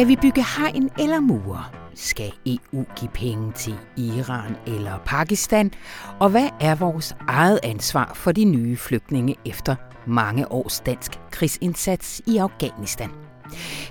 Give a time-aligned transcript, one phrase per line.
[0.00, 1.64] Skal vi bygge hegn eller mure?
[1.94, 5.72] Skal EU give penge til Iran eller Pakistan?
[6.20, 9.76] Og hvad er vores eget ansvar for de nye flygtninge efter
[10.06, 13.10] mange års dansk krigsindsats i Afghanistan?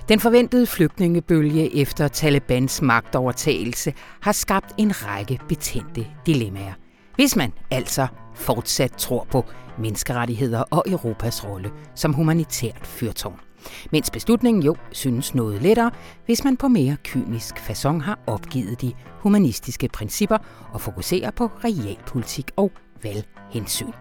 [0.08, 6.74] Den forventede flygtningebølge efter Talibans magtovertagelse har skabt en række betændte dilemmaer.
[7.14, 9.44] Hvis man altså fortsat tror på
[9.78, 13.49] menneskerettigheder og Europas rolle som humanitært fyrtårn.
[13.92, 15.90] Mens beslutningen jo synes noget lettere,
[16.26, 20.38] hvis man på mere kynisk façon har opgivet de humanistiske principper
[20.72, 23.92] og fokuserer på realpolitik og valghensyn.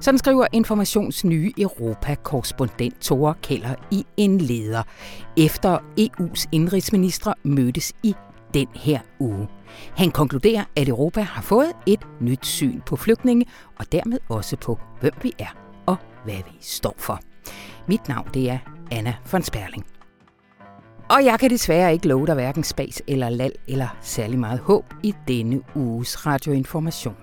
[0.00, 4.82] Sådan skriver Informations nye Europa-korrespondent Tore Keller i en leder,
[5.36, 8.14] efter EU's indrigsministre mødtes i
[8.54, 9.48] den her uge.
[9.96, 13.46] Han konkluderer, at Europa har fået et nyt syn på flygtninge,
[13.78, 17.20] og dermed også på, hvem vi er og hvad vi står for.
[17.86, 18.58] Mit navn det er
[18.90, 19.86] Anna von Sperling.
[21.10, 24.84] Og jeg kan desværre ikke love dig hverken spas eller lal eller særlig meget håb
[25.02, 27.16] i denne uges radioinformation.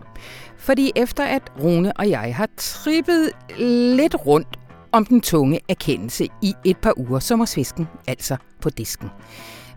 [0.58, 3.32] Fordi efter at Rune og jeg har trippet
[3.96, 4.60] lidt rundt
[4.92, 9.10] om den tunge erkendelse i et par uger, så må svisken altså på disken.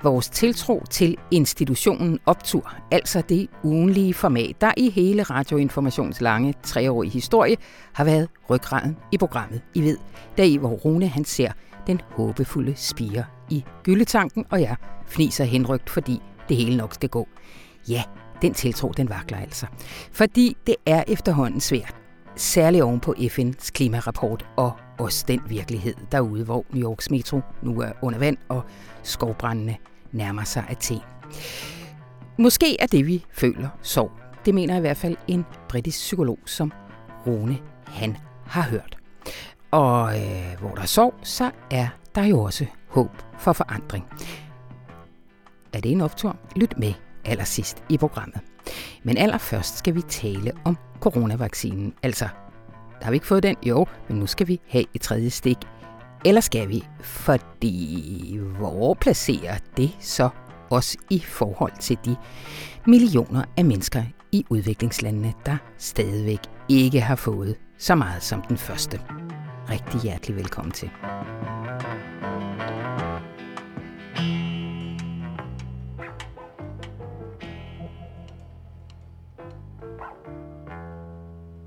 [0.03, 7.11] Vores tiltro til institutionen Optur, altså det ugenlige format, der i hele Radioinformations lange treårige
[7.11, 7.57] historie
[7.93, 9.61] har været ryggraden i programmet.
[9.75, 9.99] I ved,
[10.37, 11.53] der i hvor Rune han ser
[11.87, 17.29] den håbefulde spire i gyldetanken, og jeg fniser henrygt, fordi det hele nok skal gå.
[17.89, 18.03] Ja,
[18.43, 19.67] den tiltro, den vakler altså.
[20.13, 21.95] Fordi det er efterhånden svært,
[22.37, 27.81] særligt oven på FN's klimarapport og også den virkelighed derude, hvor New Yorks metro nu
[27.81, 28.63] er under vand og
[29.03, 29.77] skovbrændene
[30.13, 31.01] nærmer sig Athen.
[32.39, 34.11] Måske er det, vi føler, sorg.
[34.45, 36.73] Det mener i hvert fald en britisk psykolog, som
[37.27, 38.17] Rune han
[38.47, 38.97] har hørt.
[39.71, 44.05] Og øh, hvor der er sorg, så er der jo også håb for forandring.
[45.73, 46.37] Er det en optur?
[46.57, 46.93] Lyt med
[47.25, 48.41] allersidst i programmet.
[49.03, 51.95] Men allerførst skal vi tale om coronavaccinen.
[52.03, 52.29] Altså,
[52.99, 53.57] der har vi ikke fået den?
[53.63, 55.59] Jo, men nu skal vi have et tredje stik.
[56.25, 56.85] Eller skal vi?
[57.01, 60.29] Fordi hvor placerer det så
[60.71, 62.17] os i forhold til de
[62.87, 69.01] millioner af mennesker i udviklingslandene, der stadigvæk ikke har fået så meget som den første?
[69.71, 70.91] Rigtig hjertelig velkommen til.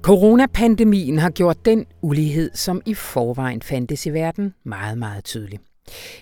[0.01, 5.59] Coronapandemien har gjort den ulighed, som i forvejen fandtes i verden, meget, meget tydelig.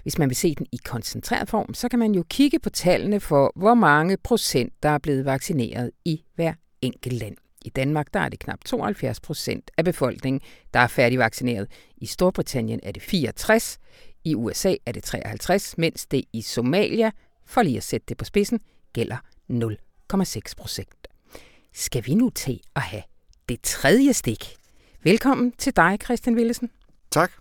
[0.04, 3.20] Hvis man vil se den i koncentreret form, så kan man jo kigge på tallene
[3.20, 7.36] for, hvor mange procent, der er blevet vaccineret i hver enkelt land.
[7.62, 10.42] I Danmark der er det knap 72 procent af befolkningen,
[10.74, 11.68] der er færdigvaccineret.
[11.98, 13.80] I Storbritannien er det 64,
[14.24, 17.12] i USA er det 53, mens det i Somalia,
[17.46, 18.60] for lige at sætte det på spidsen,
[18.94, 19.18] gælder
[19.52, 21.08] 0,6 procent.
[21.74, 23.04] Skal vi nu til at have
[23.50, 24.56] det tredje stik?
[25.04, 26.70] Velkommen til dig, Christian Willesen.
[27.12, 27.32] Tak.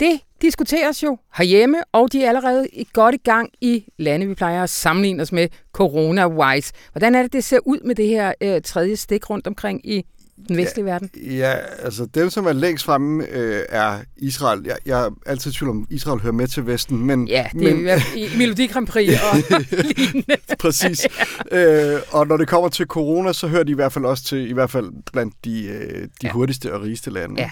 [0.00, 4.62] Det diskuteres jo herhjemme, og de er allerede godt i gang i lande, vi plejer
[4.62, 6.72] at sammenligne os med corona-wise.
[6.92, 10.04] Hvordan er det, det ser ud med det her øh, tredje stik rundt omkring i
[10.48, 11.10] den vestlige ja, verden?
[11.16, 14.62] Ja, altså dem, som er længst fremme, øh, er Israel.
[14.64, 17.06] Jeg, jeg er altid i tvivl om, Israel hører med til Vesten.
[17.06, 19.38] Men, ja, det men, er i Melodi Grand Prix og
[19.70, 20.36] lignende.
[20.58, 21.06] Præcis.
[21.52, 21.94] ja.
[21.94, 24.50] øh, og når det kommer til corona, så hører de i hvert fald også til,
[24.50, 26.30] i hvert fald blandt de, øh, de ja.
[26.32, 27.40] hurtigste og rigeste lande.
[27.40, 27.50] Ja.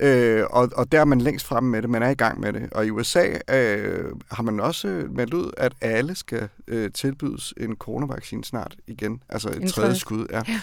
[0.00, 1.90] Øh, og, og der er man længst fremme med det.
[1.90, 2.72] Man er i gang med det.
[2.72, 7.76] Og i USA øh, har man også meldt ud, at alle skal øh, tilbydes en
[7.76, 9.22] coronavaccine snart igen.
[9.28, 10.26] Altså et tredje skud.
[10.30, 10.42] Ja.
[10.48, 10.60] ja.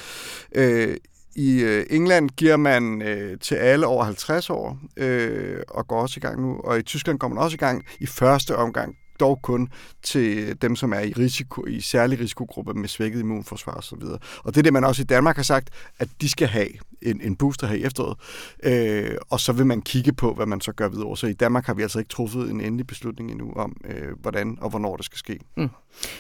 [0.62, 0.98] Øh,
[1.36, 6.18] i øh, England giver man øh, til alle over 50 år, øh, og går også
[6.18, 6.60] i gang nu.
[6.64, 9.70] Og i Tyskland går man også i gang i første omgang, dog kun
[10.04, 14.04] til dem, som er i risiko, i særlig risikogruppe med svækket immunforsvar osv.
[14.04, 16.68] Og, og det er det, man også i Danmark har sagt, at de skal have
[17.02, 18.18] en, en booster her i efteråret.
[18.64, 21.18] Øh, og så vil man kigge på, hvad man så gør videre.
[21.18, 24.58] Så i Danmark har vi altså ikke truffet en endelig beslutning endnu om, øh, hvordan
[24.62, 25.40] og hvornår det skal ske.
[25.58, 25.70] Mm.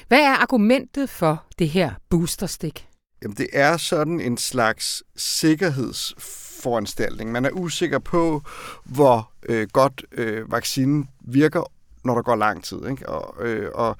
[0.08, 2.88] Hvad er argumentet for det her boosterstik?
[3.24, 7.32] Jamen, det er sådan en slags sikkerhedsforanstaltning.
[7.32, 8.42] Man er usikker på,
[8.84, 11.72] hvor øh, godt øh, vaccinen virker,
[12.04, 12.88] når der går lang tid.
[12.90, 13.10] Ikke?
[13.10, 13.98] Og, øh, og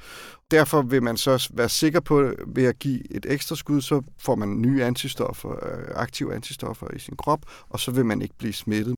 [0.52, 4.36] derfor vil man så være sikker på, ved at give et ekstra skud, så får
[4.36, 7.40] man nye antistoffer, øh, aktive antistoffer i sin krop,
[7.70, 8.96] og så vil man ikke blive smittet.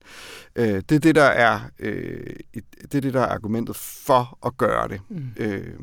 [0.55, 2.35] Øh, det er det, der er, øh,
[2.81, 5.01] det er det, der er argumentet for at gøre det.
[5.09, 5.29] Mm.
[5.37, 5.73] Øh,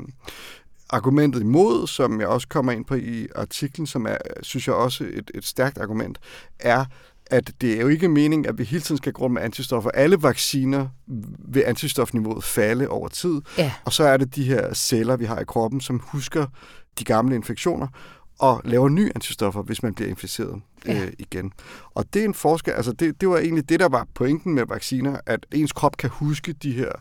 [0.89, 5.03] argumentet imod, som jeg også kommer ind på i artiklen, som er, synes jeg også
[5.03, 6.19] et, et stærkt argument,
[6.59, 6.85] er,
[7.25, 9.91] at det er jo ikke meningen, at vi hele tiden skal gå med antistoffer.
[9.91, 10.87] Alle vacciner
[11.47, 13.71] vil antistofniveauet falde over tid, ja.
[13.85, 16.45] og så er det de her celler, vi har i kroppen, som husker
[16.99, 17.87] de gamle infektioner,
[18.39, 21.05] og laver nye antistoffer, hvis man bliver inficeret ja.
[21.05, 21.51] øh, igen.
[21.95, 24.63] Og det er en forskel, altså det, det var egentlig det, der var pointen med
[24.69, 26.91] vacciner, at ens krop kan huske de her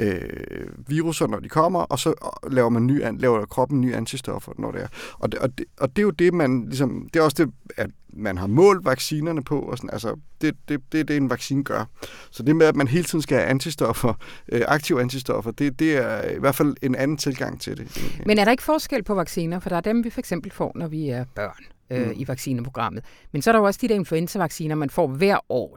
[0.00, 2.14] øh, viruser, når de kommer, og så
[2.50, 4.88] laver man ny, laver kroppen nye antistoffer, når det er.
[5.18, 7.52] Og det, og det, og det er jo det, man ligesom, det er også det,
[7.76, 11.30] at man har målt vaccinerne på, og sådan, altså det, det, det er det, en
[11.30, 11.84] vaccine gør.
[12.30, 14.14] Så det med, at man hele tiden skal have antistoffer,
[14.48, 18.22] øh, aktive antistoffer, det, det er i hvert fald en anden tilgang til det.
[18.26, 19.60] Men er der ikke forskel på vacciner?
[19.60, 22.12] For der er dem, vi for eksempel får, når vi er børn øh, mm.
[22.16, 23.04] i vaccineprogrammet.
[23.32, 25.76] Men så er der jo også de der influenza-vacciner, man får hver år.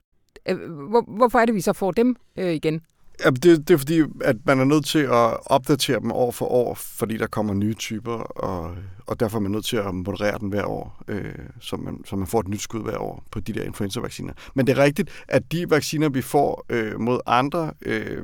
[0.49, 2.81] Øh, hvor, hvorfor er det, vi så får dem øh, igen?
[3.23, 6.45] Ja, det, det er fordi, at man er nødt til at opdatere dem år for
[6.45, 8.75] år, fordi der kommer nye typer, og,
[9.06, 12.15] og derfor er man nødt til at moderere den hver år, øh, så, man, så
[12.15, 14.33] man får et nyt skud hver år på de der influenza-vacciner.
[14.53, 18.23] Men det er rigtigt, at de vacciner, vi får øh, mod andre øh,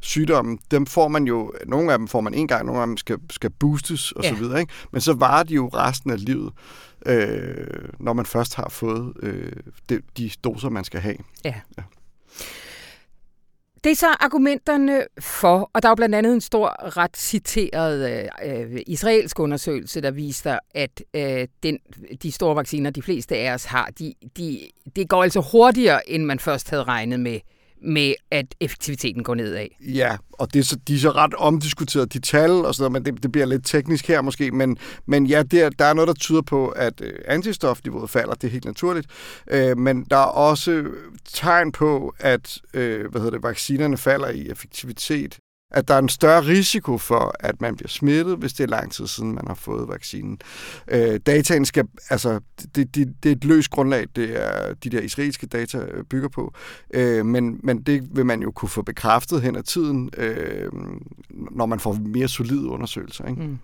[0.00, 2.96] sygdomme, dem får man jo, nogle af dem får man en gang, nogle af dem
[2.96, 4.30] skal, skal boostes osv., ja.
[4.30, 4.72] Så videre, ikke?
[4.92, 6.52] men så varer de jo resten af livet
[7.06, 9.52] øh, når man først har fået øh,
[9.88, 11.16] de, de doser, man skal have.
[11.44, 11.54] Ja.
[11.78, 11.82] ja.
[13.84, 18.28] Det er så argumenterne for, og der er jo blandt andet en stor ret citeret
[18.44, 21.78] øh, øh, israelsk undersøgelse, der viser, at øh, den,
[22.22, 24.60] de store vacciner, de fleste af os har, de, de,
[24.96, 27.40] det går altså hurtigere, end man først havde regnet med
[27.82, 29.66] med, at effektiviteten går nedad.
[29.80, 33.06] Ja, og det er så, de er så ret omdiskuteret, de tal og sådan noget,
[33.06, 36.08] men det, det bliver lidt teknisk her måske, men, men ja, der, der er noget,
[36.08, 39.06] der tyder på, at øh, antistofniveauet falder, det er helt naturligt,
[39.50, 40.84] øh, men der er også
[41.32, 45.38] tegn på, at øh, hvad hedder det, vaccinerne falder i effektivitet
[45.70, 48.92] at der er en større risiko for, at man bliver smittet, hvis det er lang
[48.92, 50.38] tid siden, man har fået vaccinen.
[50.88, 52.40] Øh, dataen skal, altså,
[52.74, 56.28] det, det, det er et løst grundlag, det er de der israelske data øh, bygger
[56.28, 56.54] på,
[56.94, 60.72] øh, men, men det vil man jo kunne få bekræftet hen ad tiden, øh,
[61.30, 63.26] når man får mere solide undersøgelser.
[63.26, 63.42] Ikke?
[63.42, 63.58] Mm.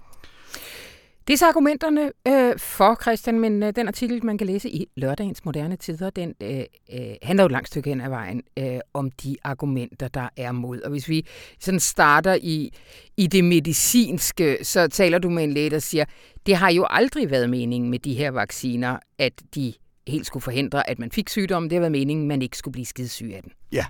[1.26, 4.86] Det er så argumenterne øh, for Christian, men øh, den artikel, man kan læse i
[4.96, 6.60] lørdagens moderne tider, den øh,
[6.92, 10.52] øh, handler jo et langt stykke hen ad vejen øh, om de argumenter, der er
[10.52, 10.80] mod.
[10.80, 11.26] Og hvis vi
[11.60, 12.72] sådan starter i,
[13.16, 16.04] i det medicinske, så taler du med en læge, der siger,
[16.46, 19.72] det har jo aldrig været meningen med de her vacciner, at de
[20.08, 21.70] helt skulle forhindre, at man fik sygdommen.
[21.70, 23.52] Det har været meningen, at man ikke skulle blive skidesyg af den.
[23.72, 23.86] Ja,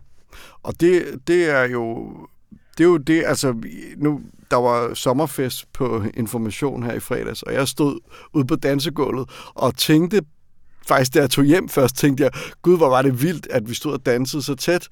[0.63, 2.13] og det, det er jo
[2.79, 3.55] det er jo det, altså
[3.97, 4.21] nu,
[4.51, 8.01] der var sommerfest på Information her i fredags, og jeg stod
[8.35, 10.23] ude på dansegulvet og tænkte
[10.87, 12.31] faktisk, da jeg tog hjem først, tænkte jeg,
[12.63, 14.89] gud, hvor var det vildt, at vi stod og dansede så tæt.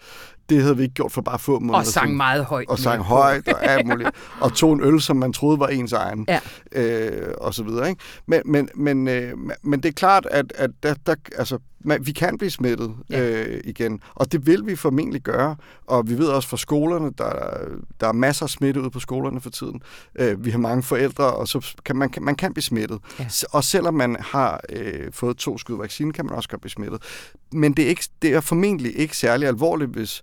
[0.48, 2.68] Det havde vi ikke gjort for bare få måneder Og sang meget højt.
[2.68, 4.10] Og sang højt og alt muligt.
[4.40, 6.26] og tog en øl, som man troede var ens egen.
[6.28, 6.40] Ja.
[6.72, 7.88] Øh, og så videre.
[7.88, 8.00] Ikke?
[8.26, 9.32] Men, men, men, øh,
[9.62, 11.58] men det er klart, at, at der, der, altså,
[12.00, 13.30] vi kan blive smittet ja.
[13.30, 15.56] øh, igen, og det vil vi formentlig gøre.
[15.86, 17.32] Og vi ved også fra skolerne, der,
[18.00, 19.80] der er masser af smitte ude på skolerne for tiden.
[20.18, 22.98] Øh, vi har mange forældre, og så kan man, man kan blive smittet.
[23.18, 23.26] Ja.
[23.52, 27.02] Og selvom man har øh, fået to skud vaccine, kan man også godt blive smittet.
[27.52, 30.22] Men det er, ikke, det er formentlig ikke særlig alvorligt, hvis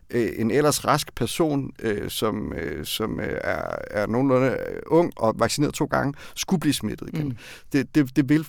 [0.11, 4.57] øh, en ellers rask person, øh, som, øh, som øh, er, er nogenlunde
[4.87, 7.27] ung og vaccineret to gange, skulle blive smittet igen.
[7.27, 7.37] Mm.
[7.73, 8.45] Det, det, det vil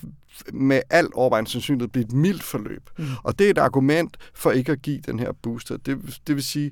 [0.53, 2.89] med al overvejende sandsynlighed blive et mildt forløb.
[2.97, 3.05] Mm.
[3.23, 5.77] Og det er et argument for ikke at give den her booster.
[5.77, 6.71] Det, det vil sige,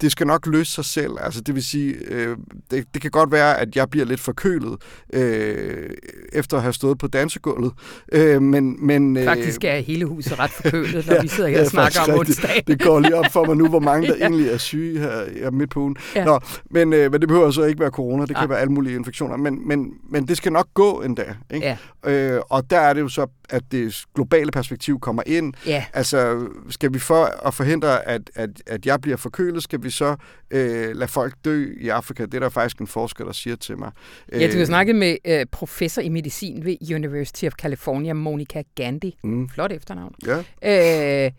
[0.00, 1.12] det skal nok løse sig selv.
[1.20, 2.36] Altså, det vil sige, øh,
[2.70, 5.90] det, det kan godt være, at jeg bliver lidt forkølet øh,
[6.32, 7.72] efter at have stået på dansegulvet.
[8.12, 11.60] Øh, men, men, øh, faktisk er hele huset ret forkølet, når ja, vi sidder her
[11.60, 12.64] og snakker om onsdag.
[12.66, 14.26] Det går lige op for mig nu, hvor mange der ja.
[14.26, 15.96] egentlig er syge her, her midt på ugen.
[16.14, 16.24] Ja.
[16.24, 18.46] Nå, men, øh, men det behøver så ikke være corona, det kan ja.
[18.46, 19.36] være alle mulige infektioner.
[19.36, 21.34] Men, men, men det skal nok gå en dag.
[21.54, 21.76] Ikke?
[22.04, 22.36] Ja.
[22.36, 25.54] Øh, og der er det jo så, at det globale perspektiv kommer ind.
[25.66, 25.84] Ja.
[25.92, 30.16] Altså, skal vi for at forhindre, at, at, at jeg bliver forkølet, skal vi så
[30.50, 32.24] øh, lade folk dø i Afrika?
[32.24, 33.90] Det er der faktisk en forsker, der siger til mig.
[34.32, 38.62] Ja, du har øh, snakket med øh, professor i medicin ved University of California, Monica
[38.74, 39.18] Gandhi.
[39.24, 39.48] Mm.
[39.48, 40.14] Flot efternavn.
[40.62, 41.24] Ja.
[41.26, 41.30] Øh,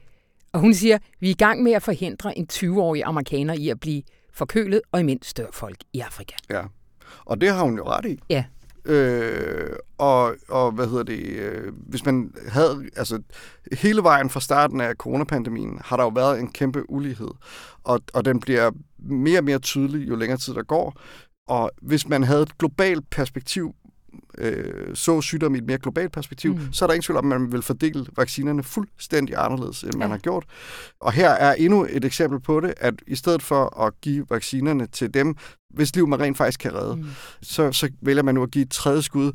[0.53, 3.79] og hun siger, vi er i gang med at forhindre en 20-årig amerikaner i at
[3.79, 4.03] blive
[4.33, 6.35] forkølet, og imens dør folk i Afrika.
[6.49, 6.61] Ja,
[7.25, 8.19] og det har hun jo ret i.
[8.29, 8.43] Ja.
[8.85, 13.21] Øh, og, og hvad hedder det, øh, hvis man havde, altså
[13.73, 17.29] hele vejen fra starten af coronapandemien, har der jo været en kæmpe ulighed,
[17.83, 21.01] og, og den bliver mere og mere tydelig, jo længere tid der går.
[21.47, 23.75] Og hvis man havde et globalt perspektiv
[24.39, 26.73] øh, så sygdom i et mere globalt perspektiv, mm.
[26.73, 29.99] så er der ingen tvivl om, at man vil fordele vaccinerne fuldstændig anderledes, end ja.
[29.99, 30.45] man har gjort.
[30.99, 34.87] Og her er endnu et eksempel på det, at i stedet for at give vaccinerne
[34.87, 35.35] til dem,
[35.69, 37.05] hvis liv man rent faktisk kan redde, mm.
[37.41, 39.31] så, så vælger man nu at give et tredje skud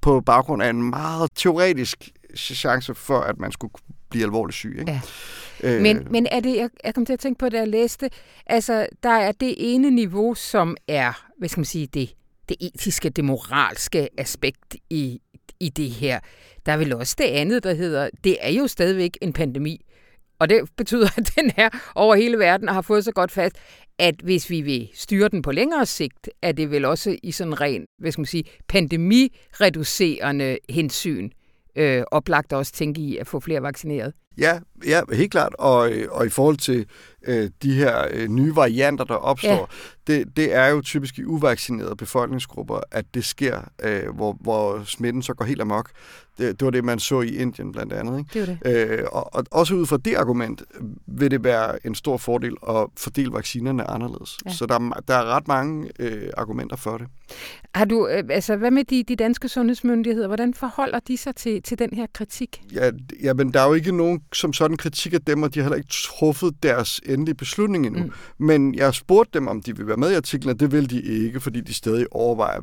[0.00, 3.72] på baggrund af en meget teoretisk chance for, at man skulle
[4.10, 4.76] blive alvorligt syg.
[4.78, 4.92] Ikke?
[4.92, 5.00] Ja.
[5.76, 8.10] Øh, men, men er det, jeg, jeg kom til at tænke på, da jeg læste,
[8.46, 12.14] altså der er det ene niveau, som er, hvad skal man sige, det,
[12.52, 15.20] det etiske, det moralske aspekt i,
[15.60, 16.20] i det her.
[16.66, 19.80] Der er vel også det andet, der hedder, det er jo stadigvæk en pandemi.
[20.38, 23.56] Og det betyder, at den er over hele verden og har fået så godt fast,
[23.98, 27.60] at hvis vi vil styre den på længere sigt, er det vel også i sådan
[27.60, 31.30] ren, hvad skal man sige, pandemireducerende hensyn
[31.76, 34.12] øh, oplagt også tænke i at få flere vaccineret.
[34.38, 35.54] Ja, ja helt klart.
[35.58, 36.86] Og, og i forhold til
[37.26, 39.68] øh, de her øh, nye varianter, der opstår,
[40.08, 40.14] ja.
[40.14, 45.22] det, det er jo typisk i uvaccinerede befolkningsgrupper, at det sker, øh, hvor, hvor smitten
[45.22, 45.90] så går helt amok.
[46.38, 48.18] Det, det var det, man så i Indien blandt andet.
[48.18, 48.30] Ikke?
[48.34, 48.90] Det var det.
[48.90, 50.62] Øh, og, og også ud fra det argument
[51.06, 54.38] vil det være en stor fordel at fordele vaccinerne anderledes.
[54.46, 54.50] Ja.
[54.50, 57.06] Så der, der er ret mange øh, argumenter for det.
[57.74, 60.26] Har du, øh, altså, hvad med de, de danske sundhedsmyndigheder?
[60.26, 62.62] Hvordan forholder de sig til, til den her kritik?
[62.72, 62.90] Ja,
[63.22, 65.64] ja, men der er jo ikke nogen som sådan kritik af dem, og de har
[65.64, 68.02] heller ikke truffet deres endelige beslutning endnu.
[68.02, 68.12] Mm.
[68.38, 70.90] Men jeg har spurgt dem, om de vil være med i artiklen, og det vil
[70.90, 72.60] de ikke, fordi de stadig overvejer,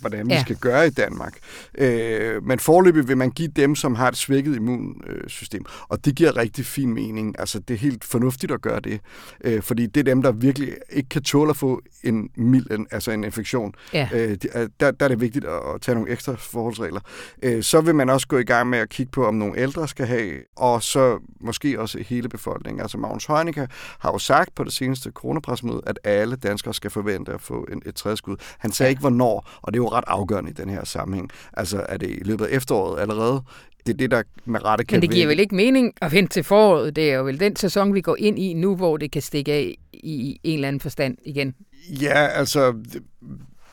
[0.00, 0.40] hvordan vi ja.
[0.40, 1.38] skal gøre i Danmark.
[1.78, 6.36] Øh, men forløbig vil man give dem, som har et svækket immunsystem, og det giver
[6.36, 7.34] rigtig fin mening.
[7.38, 9.00] Altså, det er helt fornuftigt at gøre det,
[9.44, 12.86] øh, fordi det er dem, der virkelig ikke kan tåle at få en mild, en,
[12.90, 13.74] altså en infektion.
[13.92, 14.08] Ja.
[14.14, 14.36] Øh,
[14.80, 17.00] der, der er det vigtigt at tage nogle ekstra forholdsregler.
[17.42, 19.88] Øh, så vil man også gå i gang med at kigge på, om nogle ældre
[19.88, 22.80] skal have, og så måske også hele befolkningen.
[22.80, 23.68] Altså Magnus Heunicke
[23.98, 27.82] har jo sagt på det seneste coronapressemøde, at alle danskere skal forvente at få en,
[27.86, 28.36] et tredje skud.
[28.58, 28.90] Han sagde ja.
[28.90, 31.30] ikke, hvornår, og det er jo ret afgørende i den her sammenhæng.
[31.52, 33.42] Altså er det i løbet af efteråret allerede?
[33.86, 36.32] Det er det, der med rette kan Men det giver vel ikke mening at vente
[36.32, 36.96] til foråret?
[36.96, 39.52] Det er jo vel den sæson, vi går ind i nu, hvor det kan stikke
[39.52, 41.54] af i en eller anden forstand igen.
[41.90, 42.74] Ja, altså...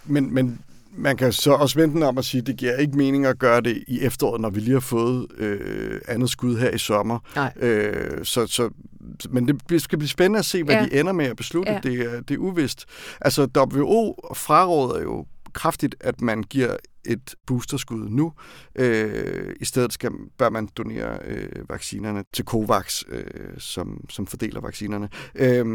[0.10, 0.60] Men, men
[0.98, 3.62] man kan så også vente om at sige, at det giver ikke mening at gøre
[3.62, 7.20] det i efteråret, når vi lige har fået øh, andet skud her i sommer.
[7.36, 7.54] Nej.
[7.60, 8.70] Øh, så, så,
[9.30, 10.86] men det skal blive spændende at se, hvad ja.
[10.86, 11.72] de ender med at beslutte.
[11.72, 11.80] Ja.
[11.84, 12.86] Det, er, det er uvist.
[13.22, 18.34] Altså, WHO fraråder jo kraftigt, at man giver et boosterskud nu.
[18.76, 23.24] Øh, I stedet skal, bør man donere øh, vaccinerne til COVAX, øh,
[23.58, 25.10] som, som fordeler vaccinerne.
[25.36, 25.66] Øh,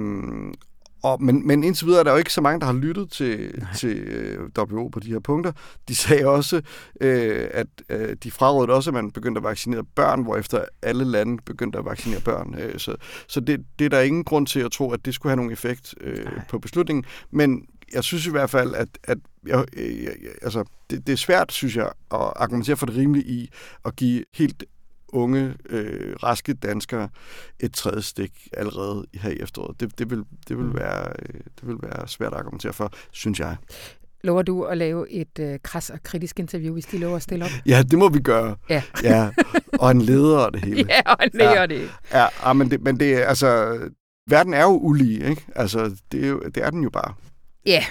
[1.02, 3.64] og, men, men indtil videre er der jo ikke så mange, der har lyttet til,
[3.76, 5.52] til øh, WHO på de her punkter.
[5.88, 6.62] De sagde også,
[7.00, 11.42] øh, at øh, de frarådede også, at man begyndte at vaccinere børn, hvorefter alle lande
[11.47, 12.54] begyndte at vaccinere børn.
[12.59, 15.30] Øh, så så det, det er der ingen grund til at tro, at det skulle
[15.30, 17.04] have nogen effekt øh, på beslutningen.
[17.30, 21.16] Men jeg synes i hvert fald, at, at jeg, jeg, jeg, altså, det, det er
[21.16, 23.50] svært, synes jeg, at argumentere for det rimelige i
[23.85, 24.64] at give helt
[25.12, 27.09] unge, øh, raske danskere
[27.61, 29.81] et tredje stik allerede her i efteråret.
[29.81, 30.75] Det, det, vil, det, vil mm.
[30.75, 33.57] være, øh, det vil være svært at argumentere for, synes jeg.
[34.25, 37.45] Lover du at lave et øh, kras og kritisk interview, hvis de lover at stille
[37.45, 37.50] op?
[37.66, 38.57] Ja, det må vi gøre.
[38.71, 38.83] Ja.
[39.02, 39.31] ja.
[39.78, 40.87] Og en leder og det hele.
[40.88, 41.66] Ja, og en leder ja.
[41.66, 43.78] det Ja, ja men, det, men det er altså...
[44.31, 45.47] Verden er jo ulige, ikke?
[45.57, 47.14] Altså, det er, jo, det er den jo bare.
[47.66, 47.85] Ja,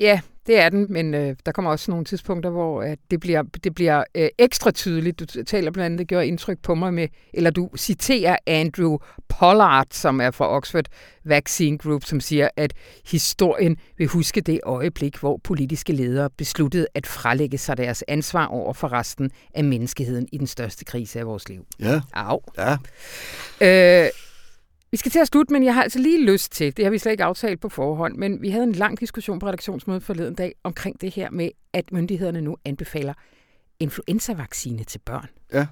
[0.00, 3.42] ja, det er den, men øh, der kommer også nogle tidspunkter, hvor øh, det bliver,
[3.64, 5.20] det bliver øh, ekstra tydeligt.
[5.20, 9.86] Du taler blandt andet, det gør indtryk på mig med, eller du citerer Andrew Pollard,
[9.90, 10.84] som er fra Oxford
[11.24, 12.72] Vaccine Group, som siger, at
[13.10, 18.72] historien vil huske det øjeblik, hvor politiske ledere besluttede at frelægge sig deres ansvar over
[18.72, 21.66] for resten af menneskeheden i den største krise af vores liv.
[21.80, 22.00] Ja.
[22.12, 22.40] Au.
[22.58, 22.76] Ja.
[24.04, 24.10] Øh,
[24.90, 26.98] vi skal til at slutte, men jeg har altså lige lyst til, det har vi
[26.98, 30.54] slet ikke aftalt på forhånd, men vi havde en lang diskussion på redaktionsmødet forleden dag
[30.64, 33.14] omkring det her med, at myndighederne nu anbefaler
[33.80, 35.28] influenzavaccine til børn.
[35.52, 35.66] Ja.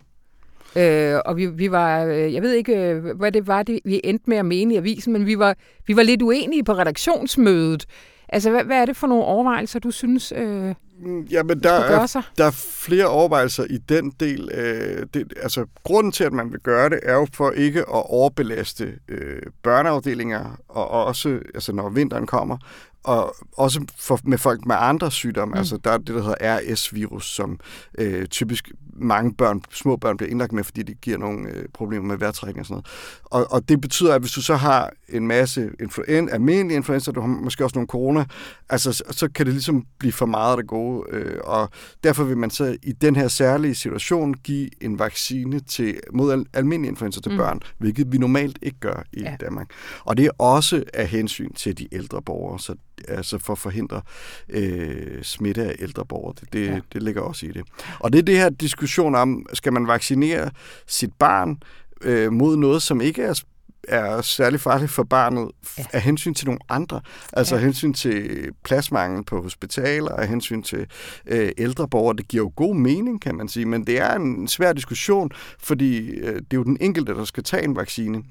[0.77, 4.01] Øh, og vi, vi var, øh, jeg ved ikke, øh, hvad det var, det, vi
[4.05, 5.57] endte med at mene i avisen, men vi var,
[5.87, 7.87] vi var lidt uenige på redaktionsmødet.
[8.29, 12.07] Altså, hvad, hvad er det for nogle overvejelser, du synes, øh, Mm, Jamen, der er,
[12.39, 14.51] der er flere overvejelser i den del.
[14.55, 18.11] Øh, det, altså, grunden til, at man vil gøre det, er jo for ikke at
[18.11, 22.59] overbelaste øh, børneafdelinger, og også, altså når vinteren kommer,
[23.05, 25.53] og også for, med folk med andre sygdomme.
[25.53, 25.59] Mm.
[25.59, 27.61] Altså, der er det, der hedder RS-virus, som
[27.99, 32.07] øh, typisk mange børn, små børn bliver indlagt med, fordi det giver nogle øh, problemer
[32.07, 32.87] med vejrtrækning og sådan noget.
[33.25, 37.21] Og, og det betyder, at hvis du så har en masse influen, almindelig influenza, du
[37.21, 38.25] har måske også nogle corona,
[38.69, 41.05] altså, så, så kan det ligesom blive for meget af det gode.
[41.11, 41.71] Øh, og
[42.05, 46.47] derfor vil man så i den her særlige situation give en vaccine til, mod al,
[46.53, 47.39] almindelig influenza til mm.
[47.39, 49.37] børn, hvilket vi normalt ikke gør i ja.
[49.41, 49.71] Danmark.
[50.05, 52.75] Og det er også af hensyn til de ældre borgere, så
[53.09, 54.03] altså for at forhindre
[54.49, 56.35] øh, smitte af ældre borgere.
[56.41, 56.81] Det, det, ja.
[56.93, 57.63] det ligger også i det.
[58.01, 60.51] Og det er det her diskussion om, skal man vaccinere
[60.87, 61.63] sit barn
[62.03, 63.43] øh, mod noget, som ikke er
[63.89, 65.85] er særlig farligt for barnet ja.
[65.93, 67.01] af hensyn til nogle andre.
[67.33, 67.59] Altså ja.
[67.59, 70.87] af hensyn til pladsmangel på hospitaler, af hensyn til
[71.27, 72.17] øh, ældre borgere.
[72.17, 76.11] Det giver jo god mening, kan man sige, men det er en svær diskussion, fordi
[76.11, 78.23] øh, det er jo den enkelte, der skal tage en vaccine.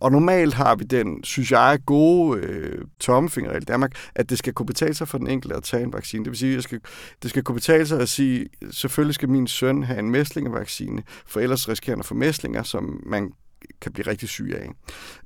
[0.00, 4.52] Og normalt har vi den, synes jeg, gode øh, tommefinger i Danmark, at det skal
[4.52, 6.24] kunne betale sig for den enkelte at tage en vaccine.
[6.24, 6.80] Det vil sige, at skal,
[7.22, 11.40] det skal kunne betale sig at sige, selvfølgelig skal min søn have en mæslingevaccine, for
[11.40, 13.32] ellers risikerer han at få mæslinger, som man
[13.84, 14.68] kan blive rigtig syg af.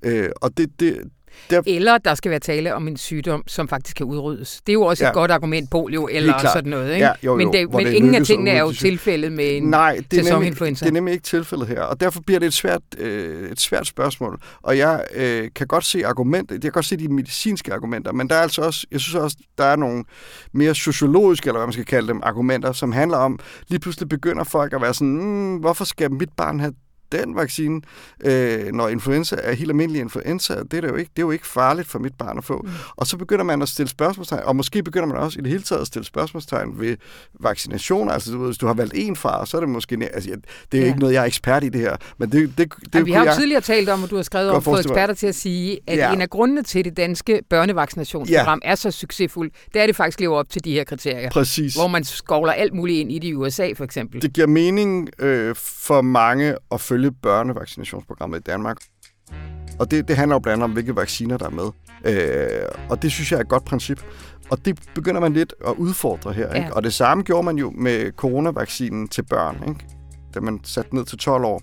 [0.03, 1.03] Øh, og det, det,
[1.51, 1.63] der...
[1.67, 4.61] Eller der skal være tale om en sygdom, som faktisk kan udryddes.
[4.67, 5.11] Det er jo også ja.
[5.11, 6.95] et godt argument, polio eller sådan noget.
[6.95, 7.07] Ikke?
[7.07, 9.63] Ja, jo, jo, men det, men det ingen af tingene er jo tilfældet med en
[9.63, 11.83] Nej, det er, nemlig, det er nemlig ikke tilfældet her.
[11.83, 14.41] Og derfor bliver det et svært, øh, et svært spørgsmål.
[14.63, 18.29] Og jeg øh, kan godt se argumenter, jeg kan godt se de medicinske argumenter, men
[18.29, 20.05] der er altså også, jeg synes også, der er nogle
[20.53, 23.39] mere sociologiske, eller hvad man skal kalde dem, argumenter, som handler om,
[23.69, 26.73] lige pludselig begynder folk at være sådan, mm, hvorfor skal mit barn have
[27.13, 27.81] den vaccine,
[28.25, 31.31] øh, når influenza er helt almindelig influenza, det er, det jo ikke, det er jo
[31.31, 32.61] ikke farligt for mit barn at få.
[32.65, 32.71] Mm.
[32.97, 35.63] Og så begynder man at stille spørgsmålstegn, og måske begynder man også i det hele
[35.63, 36.97] taget at stille spørgsmålstegn ved
[37.41, 38.13] vaccinationer.
[38.13, 40.11] Altså, du ved, hvis du har valgt en far, så er det måske...
[40.15, 40.31] Altså,
[40.73, 40.89] det er ja.
[40.89, 42.59] ikke noget, jeg er ekspert i det her, men det...
[42.59, 44.63] det, det ja, vi har jo jeg tidligere talt om, at du har skrevet om,
[44.63, 46.13] fået eksperter til at sige, at ja.
[46.13, 48.71] en af grundene til, det danske børnevaccinationsprogram ja.
[48.71, 51.31] er så succesfuldt, det er, at det faktisk lever op til de her kriterier.
[51.31, 51.75] Præcis.
[51.75, 54.23] Hvor man skovler alt muligt ind i det i USA, for eksempel.
[54.23, 58.77] Det giver mening øh, for mange at følge følge børnevaccinationsprogrammet i Danmark.
[59.79, 61.71] Og det, det handler jo blandt andet om, hvilke vacciner der er med.
[62.05, 64.03] Øh, og det synes jeg er et godt princip.
[64.51, 66.53] Og det begynder man lidt at udfordre her.
[66.53, 66.67] Ikke?
[66.67, 66.73] Ja.
[66.73, 69.65] Og det samme gjorde man jo med coronavaccinen til børn.
[69.69, 69.87] Ikke?
[70.35, 71.63] da man satte ned til 12 år.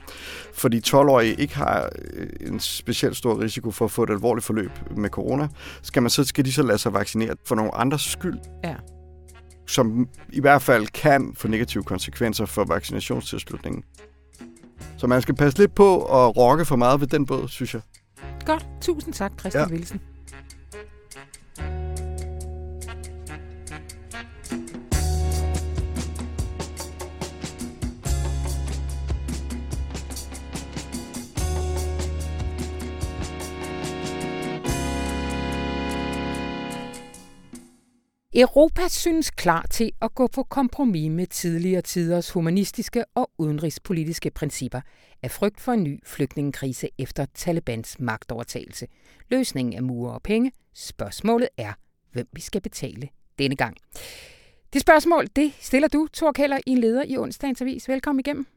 [0.53, 4.71] Fordi 12-årige ikke har øh, en specielt stor risiko for at få et alvorligt forløb
[4.97, 5.47] med corona,
[5.81, 8.37] skal, man så, skal de så lade sig vaccinere for nogle andres skyld.
[8.63, 8.75] Ja.
[9.67, 13.83] Som i hvert fald kan få negative konsekvenser for vaccinationstilslutningen.
[14.97, 17.81] Så man skal passe lidt på at rokke for meget ved den båd, synes jeg.
[18.45, 18.67] Godt.
[18.81, 19.75] Tusind tak, Christian ja.
[19.75, 19.99] Wilson.
[38.37, 44.81] Europa synes klar til at gå på kompromis med tidligere tiders humanistiske og udenrigspolitiske principper
[45.23, 48.87] af frygt for en ny flygtningekrise efter Talibans magtovertagelse.
[49.29, 50.51] Løsningen er mure og penge.
[50.73, 51.73] Spørgsmålet er,
[52.11, 53.77] hvem vi skal betale denne gang.
[54.73, 57.89] Det spørgsmål, det stiller du, Thor Keller, i en leder i onsdagens avis.
[57.89, 58.47] Velkommen igennem.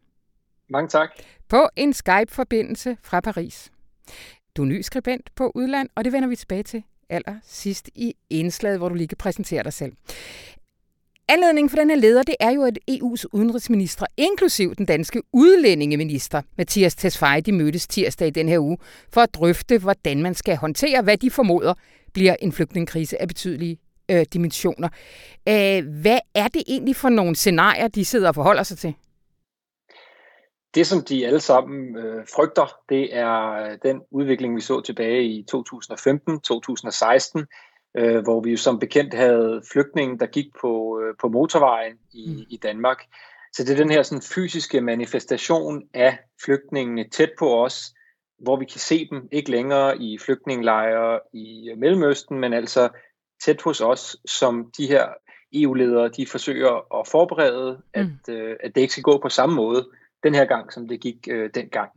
[0.68, 1.10] Mange tak.
[1.48, 3.70] På en Skype-forbindelse fra Paris.
[4.56, 8.14] Du er ny skribent på udland, og det vender vi tilbage til aller sidst i
[8.30, 9.92] indslaget, hvor du lige kan præsentere dig selv.
[11.28, 16.42] Anledningen for den her leder, det er jo, at EU's udenrigsminister, inklusiv den danske udlændingeminister,
[16.58, 18.78] Mathias Tesfaye, de mødtes tirsdag i den her uge,
[19.12, 21.74] for at drøfte, hvordan man skal håndtere, hvad de formoder
[22.12, 23.78] bliver en flygtningekrise af betydelige
[24.10, 24.88] øh, dimensioner.
[25.46, 28.94] Æh, hvad er det egentlig for nogle scenarier, de sidder og forholder sig til?
[30.74, 35.24] Det, som de alle sammen øh, frygter, det er øh, den udvikling, vi så tilbage
[35.24, 37.44] i 2015-2016,
[37.98, 42.26] øh, hvor vi jo som bekendt havde flygtninge, der gik på, øh, på motorvejen i,
[42.28, 42.46] mm.
[42.50, 43.04] i Danmark.
[43.52, 47.94] Så det er den her sådan, fysiske manifestation af flygtningene tæt på os,
[48.38, 52.88] hvor vi kan se dem ikke længere i flygtningelejre i Mellemøsten, men altså
[53.44, 55.06] tæt hos os, som de her
[55.52, 58.00] EU-ledere de forsøger at forberede, mm.
[58.00, 59.88] at, øh, at det ikke skal gå på samme måde
[60.22, 61.90] den her gang, som det gik øh, dengang.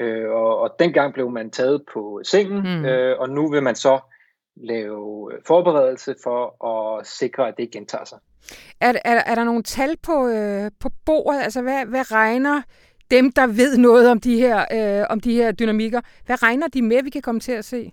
[0.00, 2.84] Øh, og, og dengang blev man taget på sengen, mm.
[2.84, 4.00] øh, og nu vil man så
[4.56, 8.18] lave forberedelse for at sikre, at det ikke gentager sig.
[8.80, 11.40] Er, er, er der nogle tal på, øh, på bordet?
[11.42, 12.62] Altså, hvad, hvad regner
[13.10, 16.82] dem, der ved noget om de, her, øh, om de her dynamikker, hvad regner de
[16.82, 17.92] med, vi kan komme til at se?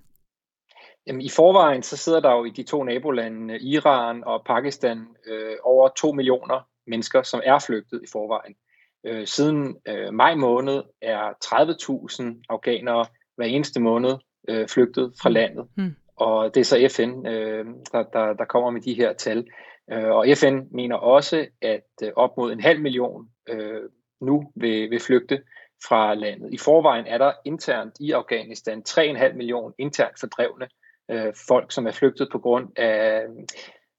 [1.07, 5.55] Jamen, I forvejen så sidder der jo i de to nabolande, Iran og Pakistan, øh,
[5.63, 8.55] over to millioner mennesker, som er flygtet i forvejen.
[9.03, 14.17] Øh, siden øh, maj måned er 30.000 afghanere hver eneste måned
[14.49, 15.33] øh, flygtet fra mm.
[15.33, 15.67] landet.
[15.77, 15.95] Mm.
[16.15, 19.47] Og det er så FN, øh, der, der, der kommer med de her tal.
[19.91, 23.81] Øh, og FN mener også, at øh, op mod en halv million øh,
[24.21, 25.41] nu vil, vil flygte
[25.87, 26.53] fra landet.
[26.53, 30.67] I forvejen er der internt i Afghanistan 3,5 millioner internt fordrevne
[31.11, 33.23] øh, folk, som er flygtet på grund af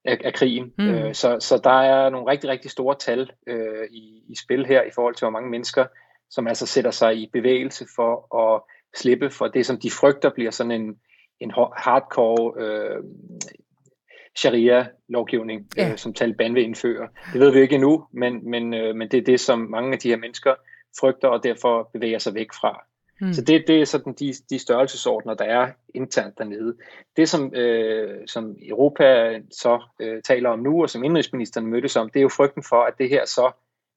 [0.05, 0.73] af, af krigen.
[0.77, 0.89] Mm.
[0.89, 4.83] Øh, så, så der er nogle rigtig, rigtig store tal øh, i, i spil her
[4.83, 5.85] i forhold til, hvor mange mennesker,
[6.29, 8.61] som altså sætter sig i bevægelse for at
[8.95, 10.97] slippe for det, som de frygter bliver sådan en,
[11.39, 13.03] en hardcore øh,
[14.35, 15.91] sharia-lovgivning, ja.
[15.91, 17.07] øh, som Taliban vil indføre.
[17.33, 19.99] Det ved vi ikke endnu, men, men, øh, men det er det, som mange af
[19.99, 20.55] de her mennesker
[20.99, 22.85] frygter, og derfor bevæger sig væk fra.
[23.21, 23.33] Mm.
[23.33, 26.75] Så det, det er sådan de, de størrelsesordner, der er internt dernede.
[27.17, 32.09] Det, som, øh, som Europa så øh, taler om nu, og som indrigsministeren mødtes om,
[32.09, 33.51] det er jo frygten for, at det her så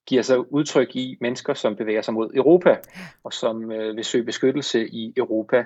[0.07, 2.77] giver sig udtryk i mennesker, som bevæger sig mod Europa,
[3.25, 5.65] og som øh, vil søge beskyttelse i Europa.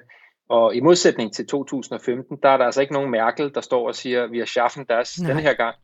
[0.49, 3.95] Og i modsætning til 2015, der er der altså ikke nogen Merkel, der står og
[3.95, 5.77] siger, vi har schaffen das denne her gang.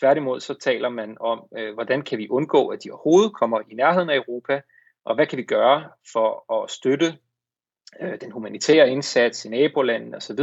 [0.00, 3.74] Tværtimod så taler man om, øh, hvordan kan vi undgå, at de overhovedet kommer i
[3.74, 4.60] nærheden af Europa,
[5.04, 7.14] og hvad kan vi gøre for at støtte
[8.00, 10.40] øh, den humanitære indsats i nabolandene osv.,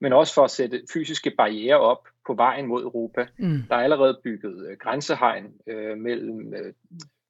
[0.00, 3.26] men også for at sætte fysiske barriere op på vejen mod Europa.
[3.38, 3.62] Mm.
[3.68, 6.72] Der er allerede bygget øh, grænsehegn øh, mellem øh,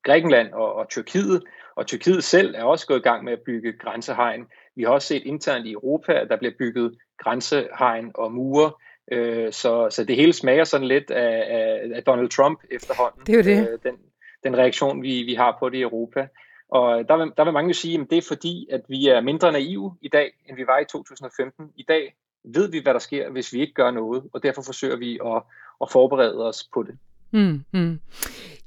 [0.03, 1.43] Grækenland og, og Tyrkiet,
[1.77, 4.47] og Tyrkiet selv er også gået i gang med at bygge grænsehegn.
[4.77, 8.73] Vi har også set internt i Europa, at der bliver bygget grænsehegn og mure,
[9.13, 13.27] øh, så, så det hele smager sådan lidt af, af, af Donald Trump efterhånden.
[13.27, 13.73] Det er jo det.
[13.73, 13.99] Øh, den,
[14.45, 16.29] den reaktion, vi, vi har på det i Europa.
[16.73, 19.09] Og øh, der vil, der vil mange jo sige, at det er fordi, at vi
[19.09, 21.67] er mindre naive i dag, end vi var i 2015.
[21.77, 24.97] I dag ved vi, hvad der sker, hvis vi ikke gør noget, og derfor forsøger
[24.97, 25.43] vi at,
[25.83, 26.99] at forberede os på det.
[27.31, 28.01] Mm, mm.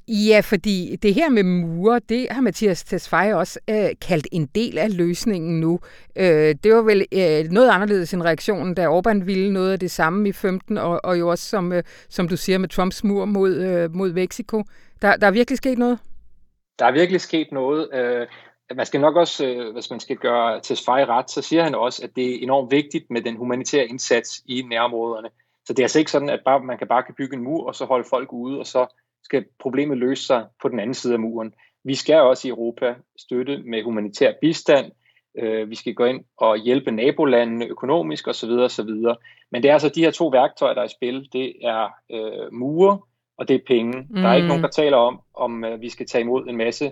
[0.07, 4.77] Ja, fordi det her med mure, det har Mathias Tesfaye også øh, kaldt en del
[4.77, 5.79] af løsningen nu.
[6.15, 9.91] Øh, det var vel øh, noget anderledes end reaktion, da Orbán ville noget af det
[9.91, 13.25] samme i 15, og, og jo også, som, øh, som du siger, med Trumps mur
[13.25, 14.63] mod, øh, mod Mexico.
[15.01, 15.99] Der, der er virkelig sket noget?
[16.79, 17.89] Der er virkelig sket noget.
[17.93, 18.27] Øh,
[18.75, 22.03] man skal nok også, øh, hvis man skal gøre Tesfaye ret, så siger han også,
[22.03, 25.29] at det er enormt vigtigt med den humanitære indsats i nærområderne.
[25.65, 27.67] Så det er altså ikke sådan, at bare, man kan bare kan bygge en mur,
[27.67, 28.85] og så holde folk ude, og så
[29.23, 31.53] skal problemet løse sig på den anden side af muren.
[31.83, 34.91] Vi skal også i Europa støtte med humanitær bistand.
[35.37, 38.49] Øh, vi skal gå ind og hjælpe nabolandene økonomisk osv.
[38.49, 38.89] osv.
[39.51, 41.29] Men det er altså de her to værktøjer, der er i spil.
[41.33, 42.99] Det er øh, mure,
[43.37, 44.07] og det er penge.
[44.09, 44.21] Mm.
[44.21, 46.91] Der er ikke nogen, der taler om, om øh, vi skal tage imod en masse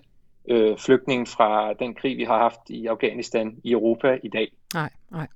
[0.49, 4.51] øh, flygtninge fra den krig, vi har haft i Afghanistan i Europa i dag.
[4.73, 5.27] Nej, nej.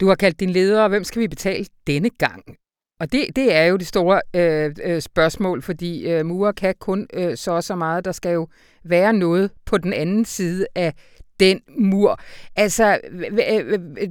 [0.00, 2.56] Du har kaldt din leder, hvem skal vi betale denne gang?
[3.00, 7.06] Og det, det er jo det store øh, øh, spørgsmål, fordi øh, murer kan kun
[7.14, 8.04] øh, så og så meget.
[8.04, 8.48] Der skal jo
[8.84, 10.94] være noget på den anden side af
[11.40, 12.20] den mur.
[12.56, 13.00] Altså,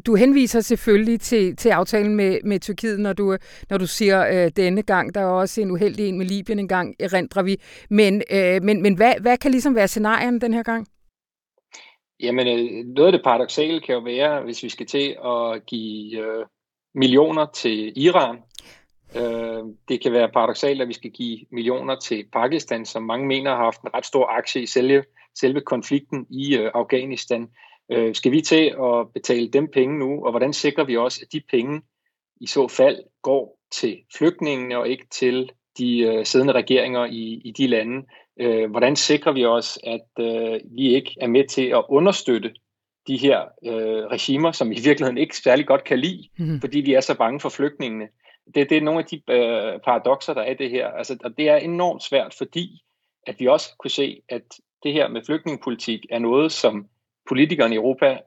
[0.05, 3.37] du henviser selvfølgelig til, til aftalen med, med Tyrkiet, når du,
[3.69, 5.15] når du siger øh, denne gang.
[5.15, 7.57] Der er også en uheldig en med Libyen en gang, erindrer vi.
[7.89, 10.87] Men, øh, men, men hvad, hvad kan ligesom være scenarien den her gang?
[12.19, 16.19] Jamen, øh, noget af det paradoxale kan jo være, hvis vi skal til at give
[16.19, 16.45] øh,
[16.95, 18.37] millioner til Iran,
[19.15, 23.55] Øh, det kan være paradoxalt, at vi skal give millioner til Pakistan, som mange mener
[23.55, 25.03] har haft en ret stor aktie i selve,
[25.35, 27.47] selve konflikten i øh, Afghanistan.
[27.91, 31.33] Øh, skal vi til at betale dem penge nu, og hvordan sikrer vi også, at
[31.33, 31.81] de penge
[32.41, 37.51] i så fald går til flygtningene og ikke til de øh, siddende regeringer i, i
[37.57, 38.05] de lande?
[38.39, 42.53] Øh, hvordan sikrer vi også, at øh, vi ikke er med til at understøtte
[43.07, 46.61] de her øh, regimer, som i virkeligheden ikke særlig godt kan lide, mm.
[46.61, 48.07] fordi vi er så bange for flygtningene
[48.55, 50.87] det, det er nogle af de øh, paradoxer, der er i det her.
[50.87, 52.81] Altså, og det er enormt svært, fordi
[53.27, 54.43] at vi også kunne se, at
[54.83, 56.87] det her med flygtningepolitik er noget, som
[57.29, 58.17] politikerne i Europa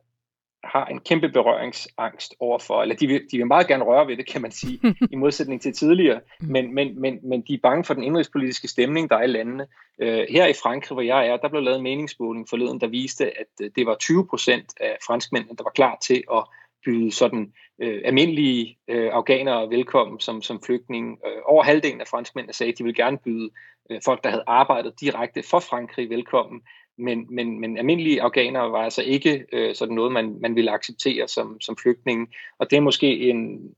[0.64, 4.26] har en kæmpe berøringsangst overfor, eller de vil, de vil meget gerne røre ved det,
[4.26, 4.80] kan man sige,
[5.12, 9.10] i modsætning til tidligere, men, men, men, men de er bange for den indrigspolitiske stemning,
[9.10, 9.66] der er i landene.
[10.02, 13.26] Uh, her i Frankrig, hvor jeg er, der blev lavet en meningsmåling forleden, der viste,
[13.26, 16.44] at øh, det var 20 procent af franskmændene, der var klar til at
[16.84, 21.18] byde sådan øh, almindelige øh, afghanere velkommen som, som flygtning.
[21.26, 23.50] Øh, over halvdelen af franskmændene sagde, at de ville gerne byde
[23.90, 26.62] øh, folk, der havde arbejdet direkte for Frankrig velkommen.
[26.98, 31.28] Men, men, men almindelige afghanere var altså ikke øh, sådan noget, man, man ville acceptere
[31.28, 32.26] som, som flygtninge.
[32.58, 33.74] Og det er måske en,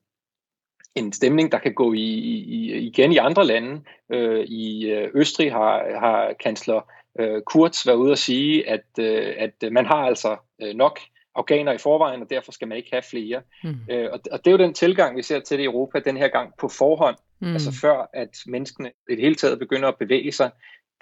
[0.94, 3.82] en stemning, der kan gå i, i, igen i andre lande.
[4.12, 6.80] Øh, I øh, Østrig har, har kansler
[7.20, 10.98] øh, Kurz været ude at sige, at, øh, at man har altså øh, nok
[11.34, 13.42] afghaner i forvejen, og derfor skal man ikke have flere.
[13.64, 13.76] Mm.
[13.90, 16.16] Øh, og, og det er jo den tilgang, vi ser til det i Europa den
[16.16, 17.52] her gang på forhånd, mm.
[17.52, 20.50] altså før at menneskene i det hele taget begynder at bevæge sig.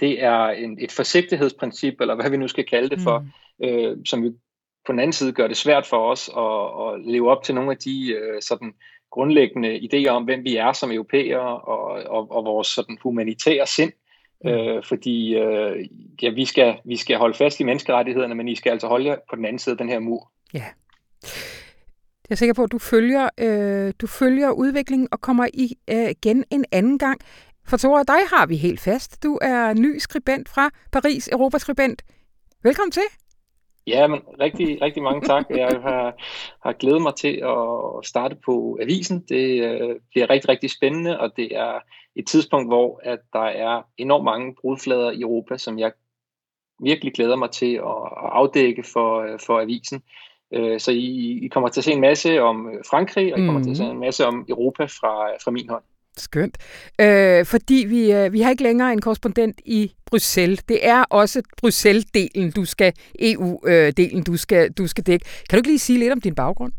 [0.00, 3.66] Det er en, et forsigtighedsprincip, eller hvad vi nu skal kalde det for, mm.
[3.66, 4.30] øh, som vi
[4.86, 7.70] på den anden side gør det svært for os at, at leve op til nogle
[7.70, 8.74] af de øh, sådan
[9.10, 11.84] grundlæggende idéer om, hvem vi er som europæere, og,
[12.16, 13.92] og, og vores sådan humanitære sind.
[14.46, 15.88] Øh, fordi øh,
[16.22, 19.16] ja, vi, skal, vi skal holde fast i menneskerettighederne, men I skal altså holde jer
[19.30, 20.30] på den anden side af den her mur.
[20.54, 20.64] Ja.
[22.28, 26.10] Jeg er sikker på, at du følger, øh, du følger udviklingen og kommer i, øh,
[26.10, 27.20] igen en anden gang.
[27.66, 29.22] For Tore, dig har vi helt fast.
[29.22, 32.02] Du er ny skribent fra Paris, Europaskribent.
[32.62, 33.02] Velkommen til.
[33.86, 35.46] Ja, men rigtig, rigtig mange tak.
[35.50, 36.14] Jeg har,
[36.62, 39.20] har glædet mig til at starte på avisen.
[39.28, 41.78] Det øh, bliver rigtig, rigtig spændende, og det er
[42.16, 45.92] et tidspunkt, hvor at der er enormt mange brudflader i Europa, som jeg
[46.82, 50.02] virkelig glæder mig til at, at afdække for, for avisen.
[50.54, 53.58] Øh, så I, I kommer til at se en masse om Frankrig, og I kommer
[53.58, 53.64] mm.
[53.64, 53.92] til at se mhm.
[53.92, 55.82] en masse om Europa fra, fra min hånd.
[56.16, 56.58] Skønt.
[57.00, 60.62] Øh, fordi vi, øh, vi har ikke længere en korrespondent i Bruxelles.
[60.62, 65.24] Det er også Bruxelles-delen, du skal, EU-delen, du skal, du skal dække.
[65.24, 66.72] Kan du ikke lige sige lidt om din baggrund?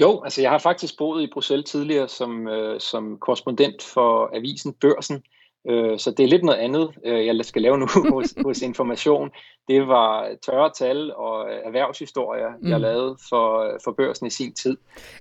[0.00, 4.72] Jo, altså jeg har faktisk boet i Bruxelles tidligere som, øh, som korrespondent for avisen
[4.80, 5.22] Børsen,
[5.68, 9.30] Øh, så det er lidt noget andet, øh, jeg skal lave nu hos, hos Information.
[9.68, 12.70] Det var tørre tal og øh, erhvervshistorier, mm.
[12.70, 14.76] jeg lavede for, for børsen i sin tid.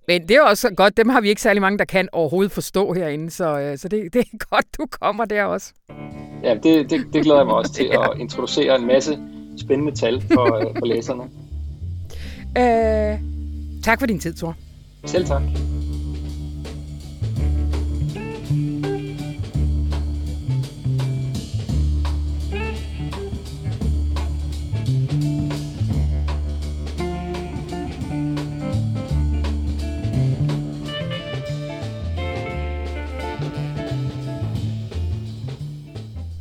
[0.08, 2.94] Men det er også godt, dem har vi ikke særlig mange, der kan overhovedet forstå
[2.94, 5.74] herinde, så, så det, det er godt, du kommer der også.
[6.44, 8.12] Ja, det, det, det glæder jeg mig også til ja.
[8.12, 9.20] at introducere en masse
[9.58, 11.24] spændende tal for, for læserne.
[12.58, 13.20] Øh,
[13.84, 14.56] tak for din tid, Thor.
[15.06, 15.42] Selv tak.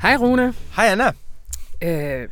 [0.09, 0.55] Hej Rune.
[0.77, 1.13] Hej Anna.
[1.83, 2.29] Øh,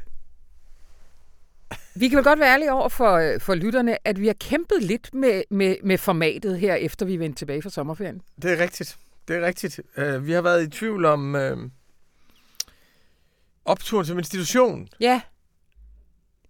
[1.95, 5.15] vi kan vel godt være ærlige over for, for lytterne, at vi har kæmpet lidt
[5.15, 8.23] med, med, med formatet her, efter vi vendte tilbage fra sommerferien.
[8.43, 8.97] Det er rigtigt.
[9.29, 9.81] Det er rigtigt.
[9.99, 11.71] Uh, vi har været i tvivl om uh,
[13.65, 14.89] opturen som institution.
[15.01, 15.21] Ja.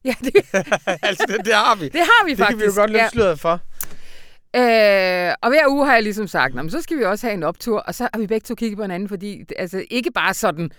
[0.04, 0.34] Ja, det...
[1.08, 1.88] altså, det, det har vi.
[1.88, 2.38] Det har vi faktisk.
[2.38, 3.32] Det kan vi jo godt løfte ja.
[3.32, 3.60] for.
[4.56, 7.78] Øh, og hver uge har jeg ligesom sagt, så skal vi også have en optur,
[7.78, 10.70] og så har vi begge to kigget på hinanden, fordi altså, ikke bare sådan,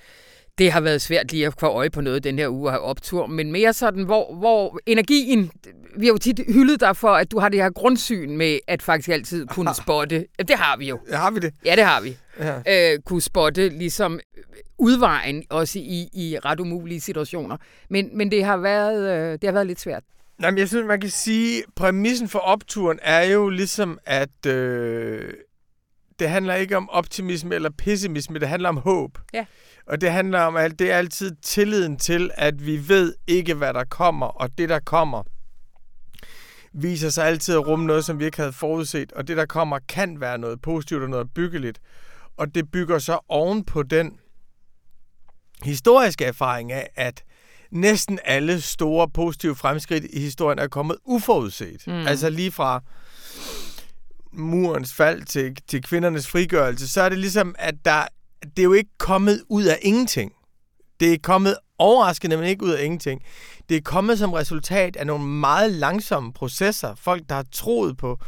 [0.57, 2.81] det har været svært lige at få øje på noget den her uge at have
[2.81, 5.51] optur, men mere sådan, hvor, hvor energien,
[5.97, 8.81] vi har jo tit hyldet dig for, at du har det her grundsyn med, at
[8.81, 10.99] faktisk altid kunne spotte, det har vi jo.
[11.09, 11.53] Ja, har vi det?
[11.65, 12.17] Ja, det har vi.
[12.39, 12.93] Ja.
[12.93, 14.19] Øh, kunne spotte ligesom
[14.77, 17.57] udvejen, også i, i ret umulige situationer.
[17.89, 20.03] Men, men det, har været, øh, det har været lidt svært.
[20.41, 25.33] Jamen, jeg synes, man kan sige, præmissen for opturen er jo ligesom, at øh,
[26.19, 29.17] det handler ikke om optimisme eller pessimisme, det handler om håb.
[29.33, 29.45] Ja.
[29.87, 33.73] Og det handler om, at det er altid tilliden til, at vi ved ikke, hvad
[33.73, 35.23] der kommer, og det, der kommer,
[36.73, 39.79] viser sig altid at rumme noget, som vi ikke havde forudset, og det, der kommer,
[39.87, 41.79] kan være noget positivt og noget byggeligt.
[42.37, 44.19] Og det bygger så oven på den
[45.63, 47.23] historiske erfaring af, at
[47.71, 51.87] næsten alle store positive fremskridt i historien er kommet uforudset.
[51.87, 51.93] Mm.
[51.93, 52.83] Altså lige fra
[54.31, 58.07] murens fald til, til kvindernes frigørelse, så er det ligesom, at der,
[58.43, 60.31] det er jo ikke kommet ud af ingenting.
[60.99, 63.21] Det er kommet overraskende, men ikke ud af ingenting.
[63.69, 66.95] Det er kommet som resultat af nogle meget langsomme processer.
[66.95, 68.19] Folk, der har troet på,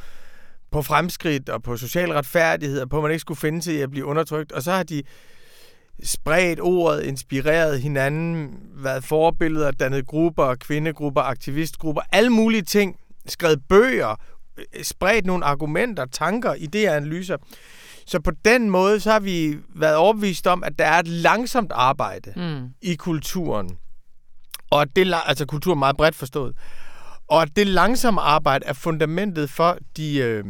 [0.71, 3.81] på fremskridt og på social retfærdighed, og på, at man ikke skulle finde sig i
[3.81, 4.51] at blive undertrykt.
[4.51, 5.03] Og så har de
[6.03, 12.95] spredt ordet, inspireret hinanden, været forbilleder, dannet grupper, kvindegrupper, aktivistgrupper, alle mulige ting,
[13.25, 14.15] skrevet bøger,
[14.83, 17.37] spredt nogle argumenter, tanker, idéer, analyser.
[18.09, 21.71] Så på den måde, så har vi været overbevist om, at der er et langsomt
[21.71, 22.69] arbejde mm.
[22.81, 23.77] i kulturen.
[24.71, 26.55] Og det, altså kultur meget bredt forstået.
[27.27, 30.43] Og at det langsomme arbejde er fundamentet for de øh,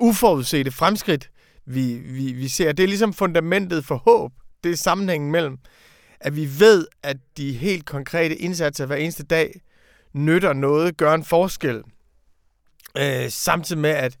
[0.00, 1.30] uforudsete fremskridt,
[1.66, 2.72] vi, vi, vi ser.
[2.72, 4.32] Det er ligesom fundamentet for håb.
[4.64, 5.58] Det er sammenhængen mellem,
[6.20, 9.60] at vi ved, at de helt konkrete indsatser hver eneste dag
[10.12, 11.82] nytter noget, gør en forskel.
[12.98, 14.18] Øh, samtidig med, at,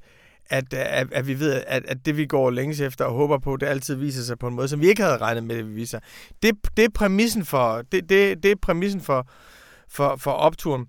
[0.50, 3.38] at, øh, at, at vi ved, at, at det vi går længes efter og håber
[3.38, 5.68] på, det altid viser sig på en måde, som vi ikke havde regnet med, det
[5.68, 5.98] vi viser.
[6.42, 9.28] Det, det er præmissen for, det, det, det er præmissen for,
[9.88, 10.86] for, for opturen.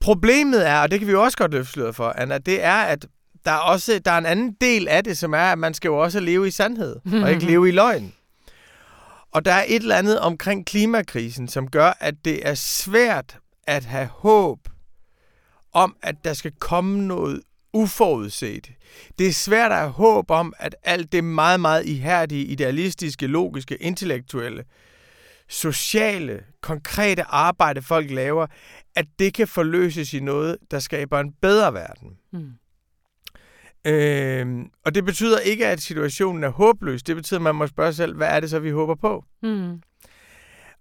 [0.00, 3.06] Problemet er, og det kan vi jo også godt løfte for, Anna, det er, at
[3.44, 5.88] der er også der er en anden del af det, som er, at man skal
[5.88, 8.14] jo også leve i sandhed, og ikke leve i løgn.
[9.32, 13.84] Og der er et eller andet omkring klimakrisen, som gør, at det er svært at
[13.84, 14.58] have håb
[15.72, 17.40] om, at der skal komme noget
[17.72, 18.70] uforudset.
[19.18, 23.76] Det er svært at have håb om, at alt det meget, meget ihærdige, idealistiske, logiske,
[23.76, 24.64] intellektuelle,
[25.48, 28.46] sociale, konkrete arbejde, folk laver,
[28.96, 32.18] at det kan forløses i noget, der skaber en bedre verden.
[32.32, 32.52] Mm.
[33.90, 37.02] Øh, og det betyder ikke, at situationen er håbløs.
[37.02, 39.24] Det betyder, at man må spørge sig selv, hvad er det så, vi håber på?
[39.42, 39.82] Mm.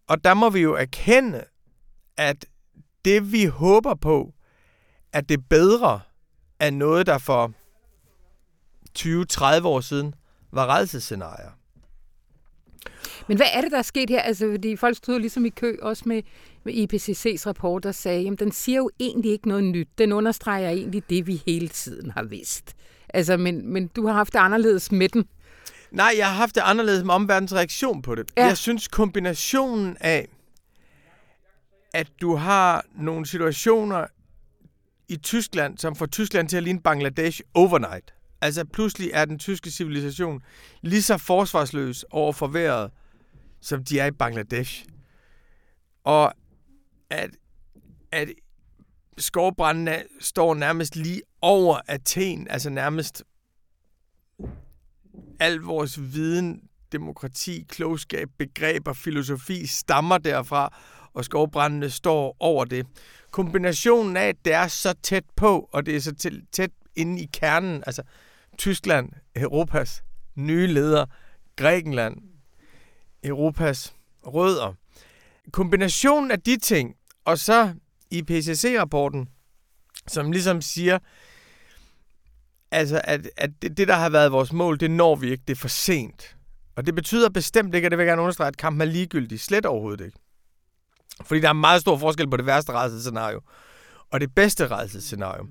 [0.08, 1.44] Og der må vi jo erkende,
[2.18, 2.46] at
[3.06, 4.34] det, vi håber på,
[5.14, 6.00] at det bedre
[6.60, 7.54] er noget, der for
[9.00, 10.16] 20-30 år siden
[10.52, 11.50] var redselsscenarier.
[13.28, 14.22] Men hvad er det, der er sket her?
[14.22, 16.24] Altså, fordi folk stod ligesom i kø, også med,
[16.64, 19.88] med IPCC's rapport, der sagde, at den siger jo egentlig ikke noget nyt.
[19.98, 22.76] Den understreger egentlig det, vi hele tiden har vidst.
[23.14, 25.26] Altså, men, men du har haft det anderledes med den.
[25.92, 28.32] Nej, jeg har haft det anderledes med omverdens reaktion på det.
[28.38, 28.46] Ja.
[28.46, 30.28] Jeg synes, kombinationen af,
[31.94, 34.06] at du har nogle situationer
[35.10, 38.14] i Tyskland, som får Tyskland til at ligne Bangladesh overnight.
[38.42, 40.42] Altså pludselig er den tyske civilisation
[40.82, 42.92] lige så forsvarsløs over for vejret,
[43.62, 44.86] som de er i Bangladesh.
[46.04, 46.34] Og
[47.10, 47.30] at,
[48.12, 48.30] at
[49.18, 53.24] skovbrændene står nærmest lige over Athen, altså nærmest
[55.40, 60.78] al vores viden, demokrati, klogskab, begreber, filosofi stammer derfra,
[61.14, 62.88] og skovbrændene står over det.
[63.32, 67.30] Kombinationen af, at det er så tæt på, og det er så tæt inde i
[67.34, 68.04] kernen, altså
[68.58, 70.04] Tyskland, Europas
[70.36, 71.06] nye leder,
[71.56, 72.18] Grækenland,
[73.24, 74.74] Europas rødder.
[75.52, 77.74] Kombinationen af de ting, og så
[78.12, 79.30] IPCC-rapporten,
[80.08, 81.00] som ligesom siger,
[82.72, 85.54] altså at, at det, det, der har været vores mål, det når vi ikke, det
[85.54, 86.36] er for sent.
[86.76, 89.40] Og det betyder bestemt ikke, og det vil jeg gerne understrege, at kampen er ligegyldig.
[89.40, 90.20] Slet overhovedet ikke.
[91.26, 93.42] Fordi der er meget stor forskel på det værste rædselsscenario
[94.12, 95.48] og det bedste rædselsscenario.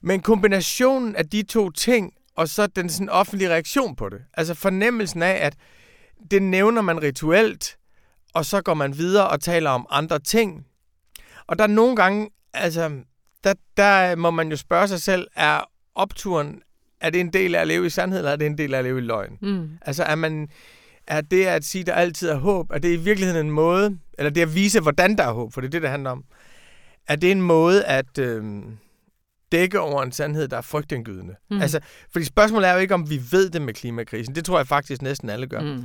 [0.00, 4.20] Men kombinationen af de to ting, og så den sådan offentlige reaktion på det.
[4.34, 5.56] Altså fornemmelsen af, at
[6.30, 7.76] det nævner man rituelt,
[8.34, 10.66] og så går man videre og taler om andre ting.
[11.46, 12.90] Og der er nogle gange, altså,
[13.44, 15.60] der, der må man jo spørge sig selv, er
[15.94, 16.62] opturen,
[17.00, 18.78] er det en del af at leve i sandhed, eller er det en del af
[18.78, 19.38] at leve i løgn?
[19.42, 19.70] Mm.
[19.82, 20.48] Altså, er man,
[21.06, 24.30] er det at sige, der altid er håb, er det i virkeligheden en måde, eller
[24.30, 26.24] det at vise, hvordan der er håb, for det er det, det handler om,
[27.08, 28.62] er det en måde at øh,
[29.52, 31.34] dække over en sandhed, der er frygtindgydende?
[31.50, 31.60] Mm.
[31.60, 31.80] Altså,
[32.10, 34.34] fordi spørgsmålet er jo ikke, om vi ved det med klimakrisen.
[34.34, 35.60] Det tror jeg faktisk næsten alle gør.
[35.60, 35.84] Mm.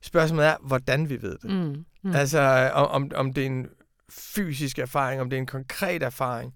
[0.00, 1.50] Spørgsmålet er, hvordan vi ved det.
[1.50, 1.84] Mm.
[2.02, 2.14] Mm.
[2.14, 3.66] Altså, om, om det er en
[4.10, 6.54] fysisk erfaring, om det er en konkret erfaring.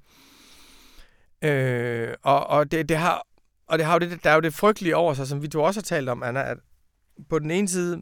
[1.45, 3.27] Øh, og, og, det, det har,
[3.67, 5.63] og det har jo det, der er jo det frygtelige over sig, som vi to
[5.63, 6.57] også har talt om, Anna, at
[7.29, 8.01] på den ene side,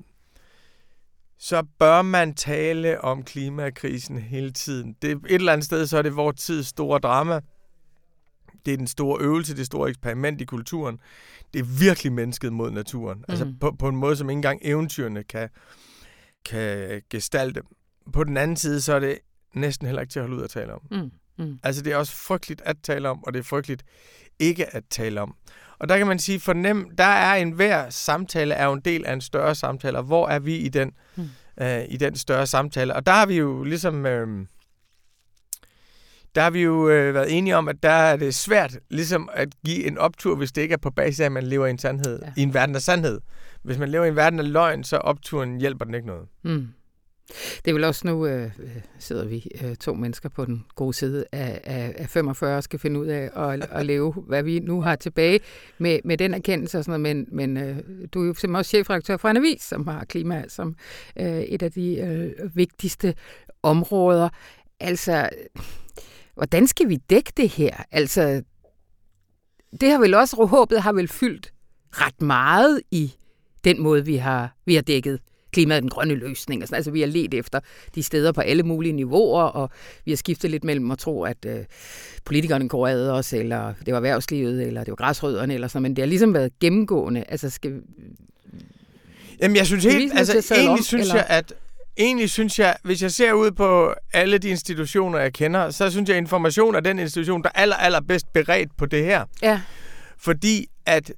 [1.39, 4.97] så bør man tale om klimakrisen hele tiden.
[5.03, 7.41] Det, et eller andet sted, så er det vores tids store drama.
[8.67, 11.01] Det er den store øvelse, det store eksperiment i kulturen.
[11.55, 13.19] Det er virkelig mennesket mod naturen.
[13.19, 13.25] Mm.
[13.29, 13.59] Altså mhm.
[13.59, 15.49] på, på en måde, som ikke engang eventyrene kan,
[16.45, 17.63] kan gestalte.
[18.13, 19.19] På den anden side, så er det
[19.55, 20.81] næsten heller ikke til at holde ud at tale om.
[20.91, 21.11] Mm.
[21.39, 21.59] Mm.
[21.63, 23.85] Altså det er også frygteligt at tale om, og det er frygteligt
[24.39, 25.35] ikke at tale om.
[25.79, 29.07] Og der kan man sige, fornem, der er en hver samtale er jo en del
[29.07, 31.29] af en større samtale, og hvor er vi i den, mm.
[31.61, 32.95] øh, i den større samtale?
[32.95, 34.07] Og der har vi jo ligesom...
[34.07, 34.47] Øh,
[36.35, 39.49] der har vi jo øh, været enige om, at der er det svært ligesom at
[39.65, 41.79] give en optur, hvis det ikke er på basis af, at man lever i en
[41.79, 42.33] sandhed, ja.
[42.37, 43.21] i en verden af sandhed.
[43.63, 46.29] Hvis man lever i en verden af løgn, så opturen hjælper den ikke noget.
[46.43, 46.69] Mm.
[47.65, 50.95] Det er vel også nu, øh, øh, sidder vi øh, to mennesker på den gode
[50.95, 54.59] side af, af, af 45 og skal finde ud af at, at leve, hvad vi
[54.59, 55.41] nu har tilbage
[55.79, 57.17] med, med den erkendelse og sådan noget.
[57.17, 57.77] Men, men øh,
[58.13, 60.77] du er jo simpelthen også chefredaktør for en avis, som har klima som
[61.21, 63.15] øh, et af de øh, vigtigste
[63.63, 64.29] områder.
[64.81, 65.29] Altså,
[66.35, 67.83] hvordan skal vi dække det her?
[67.91, 68.43] Altså,
[69.81, 71.53] det har vel også, håbet har vel fyldt
[71.91, 73.15] ret meget i
[73.65, 75.21] den måde, vi har, vi har dækket
[75.57, 76.63] klimaet den grønne løsning.
[76.63, 77.61] Altså, altså vi har let efter
[77.95, 79.71] de steder på alle mulige niveauer, og
[80.05, 81.65] vi har skiftet lidt mellem at tro, at øh,
[82.25, 85.97] politikerne går ad os, eller det var erhvervslivet, eller det var græsrødderne, eller sådan, men
[85.97, 87.25] det har ligesom været gennemgående.
[87.29, 87.81] Altså, skal,
[89.43, 91.15] Jamen, jeg synes helt, altså, egentlig om, synes eller?
[91.15, 91.55] jeg, at
[91.99, 96.09] Egentlig synes jeg, hvis jeg ser ud på alle de institutioner, jeg kender, så synes
[96.09, 99.25] jeg, at information er den institution, der er aller, aller bedst beredt på det her.
[99.43, 99.61] Ja.
[100.19, 101.13] Fordi at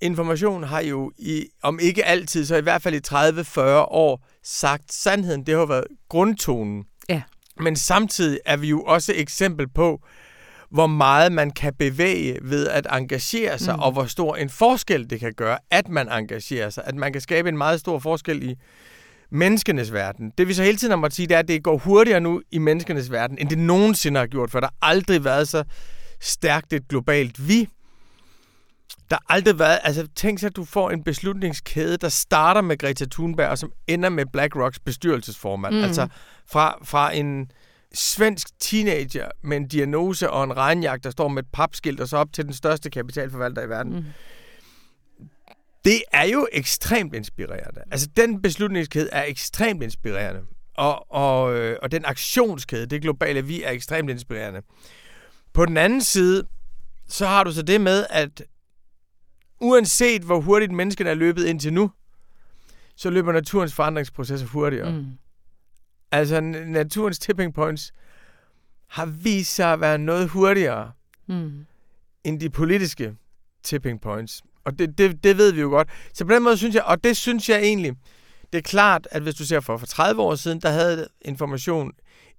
[0.00, 3.60] information har jo i, om ikke altid, så i hvert fald i 30-40
[3.90, 5.46] år sagt sandheden.
[5.46, 6.84] Det har været grundtonen.
[7.08, 7.22] Ja.
[7.60, 10.00] Men samtidig er vi jo også eksempel på,
[10.70, 13.82] hvor meget man kan bevæge ved at engagere sig, mm.
[13.82, 16.84] og hvor stor en forskel det kan gøre, at man engagerer sig.
[16.86, 18.54] At man kan skabe en meget stor forskel i
[19.30, 20.32] menneskenes verden.
[20.38, 22.58] Det vi så hele tiden har sige, det er, at det går hurtigere nu i
[22.58, 25.64] menneskenes verden, end det nogensinde har gjort, for der har aldrig været så
[26.20, 27.68] stærkt et globalt vi.
[29.10, 29.78] Der har aldrig været...
[29.82, 33.72] Altså, tænk sig, at du får en beslutningskæde, der starter med Greta Thunberg, og som
[33.86, 35.74] ender med BlackRocks bestyrelsesformand.
[35.74, 35.82] Mm.
[35.82, 36.08] Altså,
[36.46, 37.50] fra, fra en
[37.94, 42.16] svensk teenager med en diagnose og en regnjagt, der står med et papskilt, og så
[42.16, 43.94] op til den største kapitalforvalter i verden.
[43.94, 44.04] Mm.
[45.84, 47.80] Det er jo ekstremt inspirerende.
[47.90, 50.40] Altså, den beslutningskæde er ekstremt inspirerende.
[50.74, 54.62] Og, og, øh, og den aktionskæde, det globale vi, er ekstremt inspirerende.
[55.52, 56.44] På den anden side,
[57.08, 58.42] så har du så det med, at
[59.60, 61.90] uanset hvor hurtigt menneskene er løbet indtil nu,
[62.96, 64.92] så løber naturens forandringsprocesser hurtigere.
[64.92, 65.06] Mm.
[66.12, 67.92] Altså naturens tipping points
[68.86, 70.92] har vist sig at være noget hurtigere
[71.26, 71.66] mm.
[72.24, 73.14] end de politiske
[73.62, 74.42] tipping points.
[74.64, 75.88] Og det, det, det ved vi jo godt.
[76.14, 77.92] Så på den måde synes jeg, og det synes jeg egentlig,
[78.52, 81.92] det er klart, at hvis du ser for, for 30 år siden, der havde information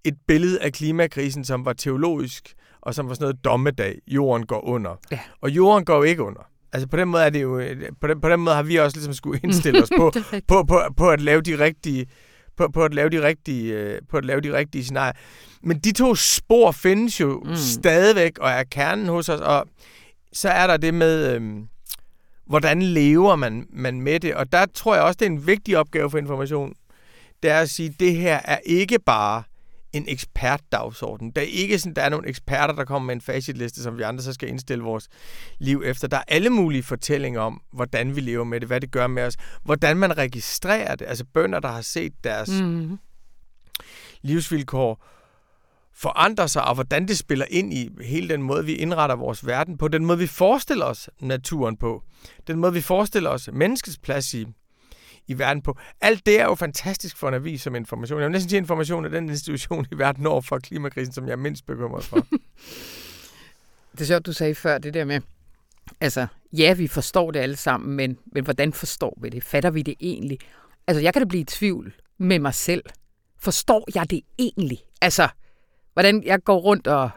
[0.04, 4.00] et billede af klimakrisen, som var teologisk, og som var sådan noget dommedag.
[4.08, 4.96] Jorden går under.
[5.12, 5.20] Ja.
[5.42, 6.51] Og jorden går jo ikke under.
[6.74, 7.62] Altså på den måde er det jo,
[8.02, 10.14] på den, på den måde har vi også ligesom skulle indstille os på,
[10.48, 12.06] på, på, på, at lave de rigtige,
[12.58, 15.14] på, på at lave de rigtige, øh, på at lave de rigtige scenarier.
[15.64, 17.56] Men de to spor findes jo mm.
[17.56, 19.66] stadigvæk og er kernen hos os, og
[20.34, 21.68] så er der det med, øhm,
[22.48, 25.78] hvordan lever man, man med det, og der tror jeg også, det er en vigtig
[25.78, 26.74] opgave for information,
[27.44, 29.44] det er at sige, at det her er ikke bare
[29.94, 31.32] en ekspertdagsorden.
[31.32, 34.04] Der er ikke sådan, der er nogle eksperter, der kommer med en facitliste, som vi
[34.04, 35.08] andre så skal indstille vores
[35.60, 36.08] liv efter.
[36.08, 39.24] Der er alle mulige fortællinger om, hvordan vi lever med det, hvad det gør med
[39.24, 41.06] os, hvordan man registrerer det.
[41.06, 43.00] Altså bønder, der har set deres mm.
[44.22, 45.06] livsvilkår
[45.96, 49.78] forandre sig, og hvordan det spiller ind i hele den måde, vi indretter vores verden
[49.78, 52.04] på, den måde, vi forestiller os naturen på,
[52.48, 54.48] den måde, vi forestiller os menneskets plads i,
[55.28, 55.78] i verden på.
[56.02, 58.20] Alt det er jo fantastisk for en avis som information.
[58.20, 61.32] Jeg vil næsten sige, information er den institution i verden over for klimakrisen, som jeg
[61.32, 62.16] er mindst bekymret for.
[63.92, 65.22] det er sjovt, du sagde før, det der med,
[66.02, 69.44] altså, ja, vi forstår det alle sammen, men, men hvordan forstår vi det?
[69.44, 70.40] Fatter vi det egentlig?
[70.88, 72.84] Altså, jeg kan da blive i tvivl med mig selv.
[73.40, 74.78] Forstår jeg det egentlig?
[75.02, 75.28] Altså,
[75.94, 77.10] hvordan jeg går rundt og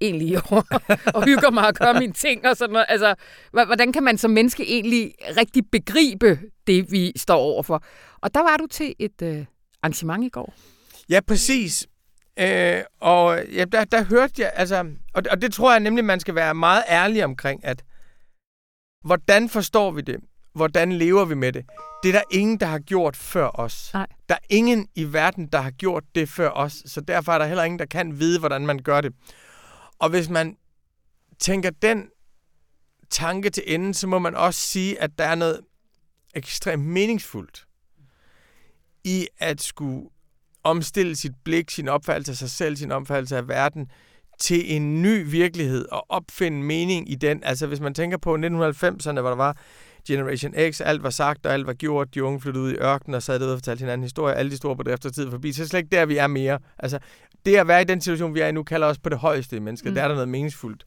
[0.00, 0.64] egentlig og,
[1.14, 2.86] og hygger mig og gør mine ting og sådan noget.
[2.88, 3.14] Altså,
[3.50, 7.84] hvordan kan man som menneske egentlig rigtig begribe det, vi står overfor?
[8.20, 9.44] Og der var du til et øh,
[9.82, 10.54] arrangement i går.
[11.10, 11.86] Ja, præcis.
[12.38, 16.20] Øh, og ja, der, der hørte jeg, altså, og, og det tror jeg nemlig, man
[16.20, 17.84] skal være meget ærlig omkring, at
[19.04, 20.16] hvordan forstår vi det?
[20.54, 21.64] Hvordan lever vi med det?
[22.02, 23.90] Det er der ingen, der har gjort før os.
[23.94, 24.06] Nej.
[24.28, 27.46] Der er ingen i verden, der har gjort det før os, så derfor er der
[27.46, 29.12] heller ingen, der kan vide, hvordan man gør det.
[29.98, 30.56] Og hvis man
[31.38, 32.10] tænker den
[33.10, 35.60] tanke til ende, så må man også sige, at der er noget
[36.34, 37.66] ekstremt meningsfuldt
[39.04, 40.08] i at skulle
[40.64, 43.90] omstille sit blik, sin opfattelse af sig selv, sin opfattelse af verden,
[44.40, 47.44] til en ny virkelighed og opfinde mening i den.
[47.44, 49.56] Altså hvis man tænker på 1990'erne, hvor der var
[50.08, 53.14] Generation X, alt var sagt og alt var gjort, de unge flyttede ud i ørkenen
[53.14, 55.80] og sad derude og fortalte hinanden historie, alle de store bedrifter tid forbi, så slet
[55.80, 56.58] ikke der, vi er mere.
[56.78, 56.98] Altså,
[57.46, 59.56] det at være i den situation, vi er i nu, kalder os på det højeste
[59.56, 59.90] i mennesker.
[59.90, 59.94] Mm.
[59.94, 60.84] Der er der noget meningsfuldt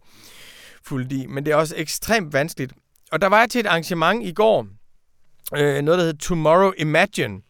[0.83, 2.73] fuldt i, men det er også ekstremt vanskeligt.
[3.11, 4.67] Og der var jeg til et arrangement i går,
[5.57, 7.41] øh, noget der hed Tomorrow Imagine,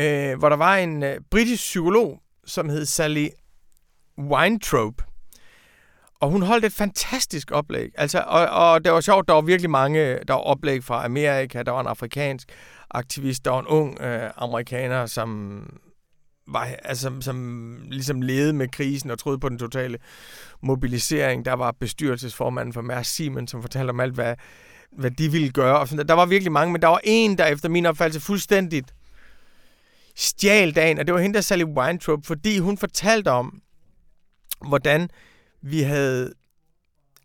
[0.00, 3.28] øh, hvor der var en øh, britisk psykolog, som hed Sally
[4.18, 5.02] Weintraub,
[6.22, 7.90] og hun holdt et fantastisk oplæg.
[7.94, 11.62] Altså, og, og det var sjovt, der var virkelig mange, der var oplæg fra Amerika,
[11.62, 12.48] der var en afrikansk
[12.90, 15.62] aktivist, der var en ung øh, amerikaner, som
[16.46, 19.98] var, altså, som ligesom levede med krisen og troede på den totale
[20.60, 21.44] mobilisering.
[21.44, 24.34] Der var bestyrelsesformanden for Mærsk Siemens, som fortalte om alt, hvad,
[24.92, 25.78] hvad de ville gøre.
[25.78, 28.94] Og sådan, der var virkelig mange, men der var en, der efter min opfattelse fuldstændigt
[30.16, 33.62] stjal dagen, og det var hende, der Sally Weintraub, fordi hun fortalte om,
[34.68, 35.10] hvordan
[35.62, 36.32] vi havde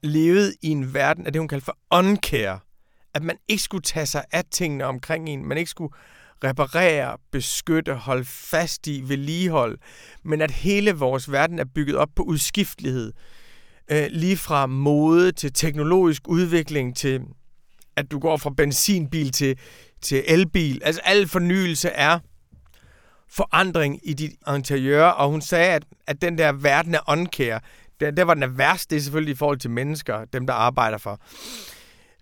[0.03, 2.59] levet i en verden af det, hun kaldte for uncare.
[3.13, 5.45] At man ikke skulle tage sig af tingene omkring en.
[5.45, 5.93] Man ikke skulle
[6.43, 9.77] reparere, beskytte, holde fast i, vedligehold.
[10.23, 13.13] Men at hele vores verden er bygget op på udskiftelighed.
[13.91, 17.21] Øh, lige fra mode til teknologisk udvikling til
[17.97, 19.59] at du går fra benzinbil til,
[20.01, 20.81] til elbil.
[20.83, 22.19] Altså al fornyelse er
[23.29, 27.59] forandring i dit interiør, og hun sagde, at, at den der verden er uncare,
[27.99, 30.53] der, der var den er værst, det er selvfølgelig i forhold til mennesker, dem der
[30.53, 31.21] arbejder for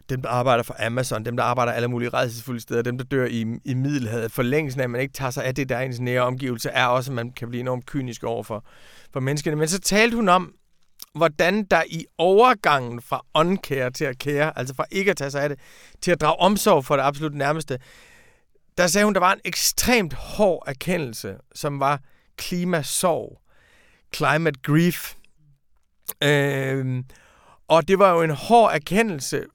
[0.10, 3.26] dem, der arbejder for Amazon, dem, der arbejder alle mulige redselsfulde steder, dem, der dør
[3.26, 4.32] i, i Middelhavet.
[4.32, 6.86] Forlængelsen af, at man ikke tager sig af det, der er ens nære omgivelser, er
[6.86, 8.66] også, at man kan blive enormt kynisk over for,
[9.14, 9.56] for menneskene.
[9.56, 10.54] Men så talte hun om,
[11.16, 15.44] hvordan der i overgangen fra åndkære til at kære, altså fra ikke at tage sig
[15.44, 15.60] af det,
[16.02, 17.80] til at drage omsorg for det absolut nærmeste,
[18.78, 22.00] der sagde hun, der var en ekstremt hård erkendelse, som var
[22.38, 23.42] klimasorg,
[24.16, 25.16] climate grief,
[26.24, 27.04] Øh,
[27.68, 29.46] og det var jo en hård erkendelse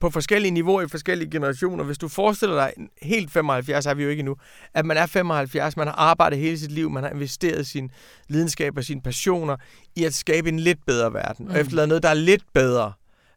[0.00, 1.84] på forskellige niveauer i forskellige generationer.
[1.84, 4.36] Hvis du forestiller dig, helt 75 er vi jo ikke endnu,
[4.74, 7.90] at man er 75, man har arbejdet hele sit liv, man har investeret sin
[8.28, 9.56] lidenskab og sine passioner
[9.96, 11.50] i at skabe en lidt bedre verden, mm.
[11.50, 12.92] og efterlade noget, der er lidt bedre.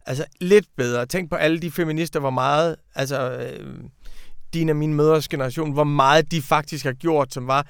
[0.05, 1.05] Altså lidt bedre.
[1.05, 3.75] Tænk på alle de feminister, hvor meget, altså øh,
[4.53, 7.67] din og min mødres generation, hvor meget de faktisk har gjort, som var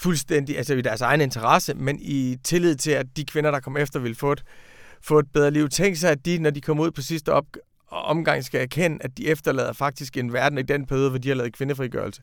[0.00, 3.80] fuldstændig, altså i deres egen interesse, men i tillid til, at de kvinder, der kommer
[3.80, 4.42] efter, vil få et,
[5.02, 5.68] få et bedre liv.
[5.68, 7.44] Tænk sig, at de, når de kommer ud på sidste op,
[7.90, 11.34] omgang, skal erkende, at de efterlader faktisk en verden i den periode, hvor de har
[11.34, 12.22] lavet kvindefrigørelse.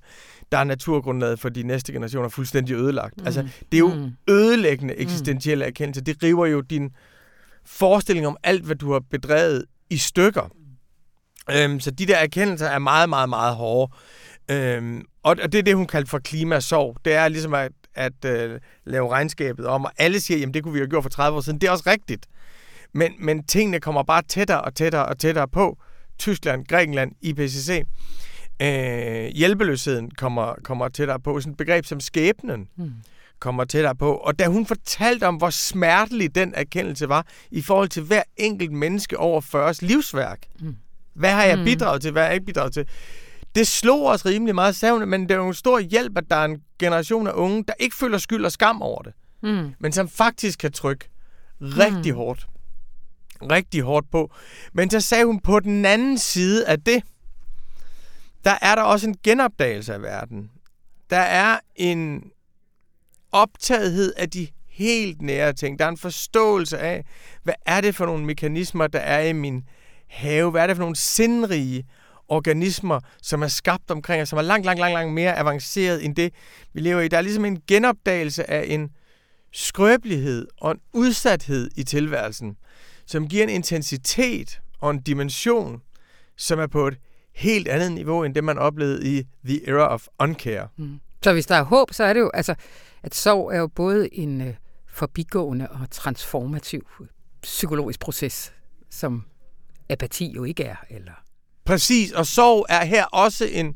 [0.52, 3.14] Der er naturgrundlaget for de næste generationer fuldstændig ødelagt.
[3.18, 3.26] Mm.
[3.26, 4.12] Altså, det er jo mm.
[4.30, 5.02] ødelæggende mm.
[5.02, 6.02] eksistentielle erkendelse.
[6.02, 6.90] Det river jo din
[7.66, 10.50] forestilling om alt, hvad du har bedrevet i stykker.
[11.52, 13.94] Øhm, så de der erkendelser er meget, meget, meget hårde.
[14.52, 16.98] Øhm, og, og det er det, hun kaldte for klimasorg.
[17.06, 20.74] Det er ligesom, at, at øh, lave regnskabet om, og alle siger, jamen det kunne
[20.74, 21.62] vi have gjort for 30 år siden.
[21.62, 22.26] Det er også rigtigt.
[22.94, 25.78] Men, men tingene kommer bare tættere og tættere og tættere på.
[26.20, 27.84] Tyskland, Grækenland, IPCC.
[28.62, 31.40] Øh, hjælpeløsheden kommer, kommer tættere på.
[31.40, 32.92] Sådan et begreb som skæbnen mm.
[33.40, 34.16] kommer tættere på.
[34.16, 38.72] Og da hun fortalte om, hvor smertelig den erkendelse var i forhold til hver enkelt
[38.72, 40.40] menneske over 40's livsværk.
[40.60, 40.76] Mm.
[41.14, 41.64] Hvad har jeg mm.
[41.64, 42.88] bidraget til, hvad har jeg ikke bidraget til?
[43.56, 46.36] Det slog os rimelig meget savne, men det er jo en stor hjælp, at der
[46.36, 49.14] er en generation af unge, der ikke føler skyld og skam over det.
[49.44, 49.74] Mm.
[49.80, 51.10] Men som faktisk kan trykke
[51.62, 52.18] rigtig mm.
[52.18, 52.48] hårdt.
[53.42, 54.32] Rigtig hårdt på.
[54.74, 57.04] Men så sagde hun på den anden side af det,
[58.46, 60.52] der er der også en genopdagelse af verden.
[61.10, 62.24] Der er en
[63.32, 65.80] optagethed af de helt nære ting.
[65.80, 67.06] Der er en forståelse af,
[67.44, 69.64] hvad er det for nogle mekanismer, der er i min
[70.08, 70.52] have?
[70.52, 71.86] Hvad er det for nogle sindrige
[72.28, 76.16] organismer, som er skabt omkring os, som er langt, langt, langt, langt mere avanceret end
[76.16, 76.34] det,
[76.74, 77.08] vi lever i.
[77.08, 78.90] Der er ligesom en genopdagelse af en
[79.54, 82.58] skrøbelighed og en udsathed i tilværelsen,
[83.06, 85.82] som giver en intensitet og en dimension,
[86.38, 86.98] som er på et
[87.36, 90.68] helt andet niveau, end det man oplevede i The Era of Uncare.
[90.78, 91.00] Mm.
[91.24, 92.56] Så hvis der er håb, så er det jo, altså,
[93.04, 94.54] at sorg er jo både en øh,
[94.88, 96.88] forbigående og transformativ
[97.42, 98.54] psykologisk proces,
[98.90, 99.24] som
[99.90, 101.25] apati jo ikke er, eller
[101.66, 103.76] Præcis, og sorg er her også en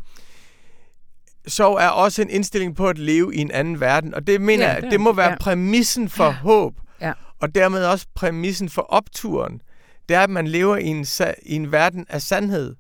[1.48, 4.66] sorg er også en indstilling på at leve i en anden verden, og det mener
[4.66, 5.38] ja, jeg, det må være ja.
[5.38, 6.32] præmissen for ja.
[6.32, 7.14] håb, ja.
[7.40, 9.62] og dermed også præmissen for opturen.
[10.10, 11.06] Det er, at man lever i en,
[11.44, 12.76] i en verden af sandhed,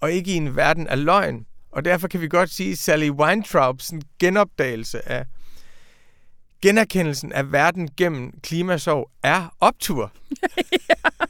[0.00, 1.46] og ikke i en verden af løgn.
[1.72, 5.26] Og derfor kan vi godt sige, Sally Weintraubs genopdagelse af
[6.62, 10.12] generkendelsen af verden gennem klimasorg er optur.
[10.88, 11.26] ja,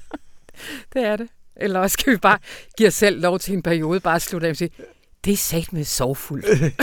[0.92, 1.28] det er det.
[1.60, 2.38] Eller også skal vi bare
[2.76, 4.70] give os selv lov til en periode, bare slutte af og sige,
[5.24, 6.46] det er sat med sovfuldt.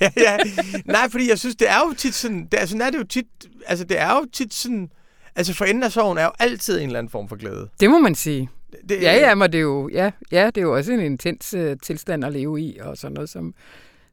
[0.00, 0.38] ja, ja.
[0.84, 3.26] Nej, fordi jeg synes, det er jo tit sådan, det, altså, er det jo tit,
[3.66, 4.90] altså det er jo tit sådan,
[5.36, 7.68] altså for enden af sorgen er jo altid en eller anden form for glæde.
[7.80, 8.48] Det må man sige.
[8.88, 11.54] Det, ja, ja, men det er jo, ja, ja, det er jo også en intens
[11.54, 13.54] uh, tilstand at leve i, og sådan noget, som,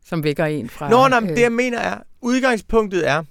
[0.06, 0.90] som vækker en fra...
[0.90, 3.24] Nå, nej, øh, det jeg mener er, udgangspunktet er,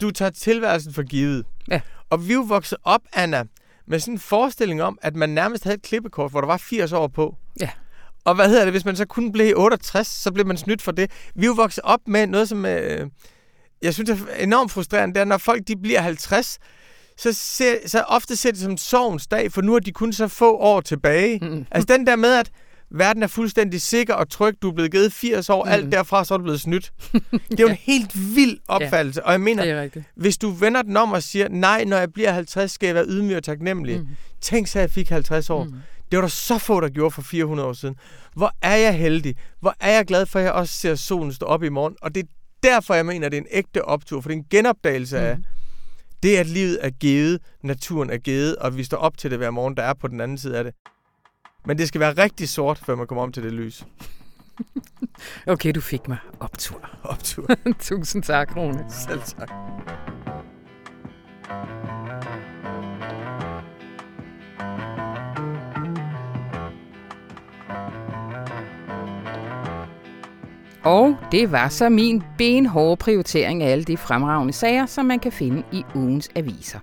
[0.00, 1.46] du tager tilværelsen for givet.
[1.70, 1.80] Ja.
[2.10, 3.44] Og vi er jo vokset op, Anna,
[3.86, 6.92] med sådan en forestilling om, at man nærmest havde et klippekort, hvor der var 80
[6.92, 7.36] år på.
[7.60, 7.70] Ja.
[8.24, 10.92] Og hvad hedder det, hvis man så kun blev 68, så blev man snydt for
[10.92, 11.10] det.
[11.34, 13.10] Vi er jo vokset op med noget, som øh,
[13.82, 16.58] jeg synes er enormt frustrerende, det er, når folk de bliver 50,
[17.16, 20.28] så, ser, så ofte ser det som sovens dag, for nu har de kun så
[20.28, 21.38] få år tilbage.
[21.42, 21.66] Mm.
[21.70, 22.50] Altså den der med, at
[22.98, 25.70] verden er fuldstændig sikker og tryg, du er blevet givet 80 år, mm.
[25.70, 26.92] alt derfra, så er du blevet snydt.
[27.50, 30.96] Det er jo en helt vild opfattelse, ja, og jeg mener, hvis du vender den
[30.96, 34.00] om og siger, nej, når jeg bliver 50, skal jeg være ydmyg og taknemmelig.
[34.00, 34.06] Mm.
[34.40, 35.64] Tænk så, at jeg fik 50 år.
[35.64, 35.72] Mm.
[36.10, 37.96] Det var der så få, der gjorde for 400 år siden.
[38.36, 39.36] Hvor er jeg heldig.
[39.60, 41.96] Hvor er jeg glad for, at jeg også ser solen stå op i morgen.
[42.02, 42.28] Og det er
[42.62, 44.20] derfor, jeg mener, det er en ægte optur.
[44.20, 45.24] For det er en genopdagelse mm.
[45.24, 45.38] af,
[46.22, 49.50] det at livet er givet, naturen er givet, og vi står op til det hver
[49.50, 50.74] morgen, der er på den anden side af det.
[51.66, 53.84] Men det skal være rigtig sort, før man kommer om til det lys.
[55.46, 56.90] okay, du fik mig optur.
[57.02, 57.46] Optur.
[57.80, 58.84] Tusind tak, Rune.
[58.88, 59.50] Selv tak.
[70.84, 75.32] Og det var så min benhårde prioritering af alle de fremragende sager, som man kan
[75.32, 76.78] finde i ugens aviser.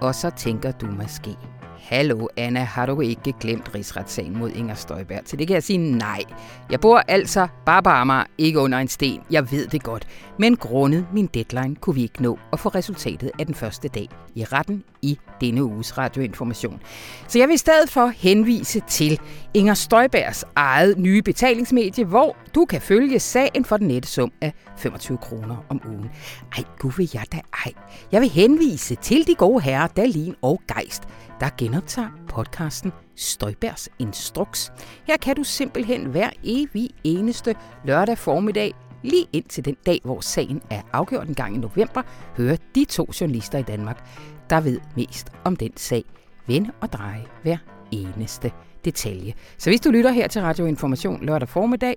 [0.00, 1.36] Og så tænker du måske,
[1.84, 5.24] Hallo Anna, har du ikke glemt rigsretssagen mod Inger Støjberg?
[5.24, 6.22] Til det kan jeg sige nej.
[6.70, 9.20] Jeg bor altså bare på Amager, ikke under en sten.
[9.30, 10.06] Jeg ved det godt.
[10.38, 14.08] Men grundet min deadline kunne vi ikke nå at få resultatet af den første dag
[14.34, 16.80] i retten i denne uges radioinformation.
[17.28, 19.20] Så jeg vil i stedet for henvise til
[19.54, 24.52] Inger Støjbergs eget nye betalingsmedie, hvor du kan følge sagen for den nette sum af
[24.76, 26.10] 25 kroner om ugen.
[26.56, 27.72] Ej, gud vil jeg da ej.
[28.12, 31.02] Jeg vil henvise til de gode herrer Dalin og Geist,
[31.40, 34.72] der genoptager podcasten Støjbergs Instruks.
[35.06, 37.54] Her kan du simpelthen hver evig eneste
[37.84, 42.02] lørdag formiddag lige ind til den dag, hvor sagen er afgjort en gang i november,
[42.36, 44.08] høre de to journalister i Danmark,
[44.50, 46.04] der ved mest om den sag.
[46.46, 47.56] Vend og dreje hver
[47.90, 48.52] eneste
[48.84, 49.34] detalje.
[49.58, 51.96] Så hvis du lytter her til Radio Information lørdag formiddag,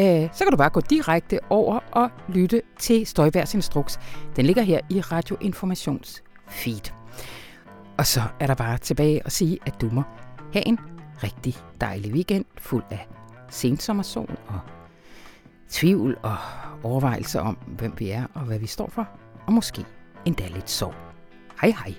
[0.00, 3.98] øh, så kan du bare gå direkte over og lytte til Støjbergs Instruks.
[4.36, 7.03] Den ligger her i Radio Informations feed.
[7.98, 10.02] Og så er der bare tilbage at sige, at du må
[10.52, 10.78] have en
[11.22, 13.08] rigtig dejlig weekend fuld af
[13.50, 14.60] sensommersol og
[15.68, 16.36] tvivl og
[16.82, 19.08] overvejelser om, hvem vi er og hvad vi står for,
[19.46, 19.84] og måske
[20.24, 20.94] endda lidt sorg.
[21.60, 21.94] Hej hej.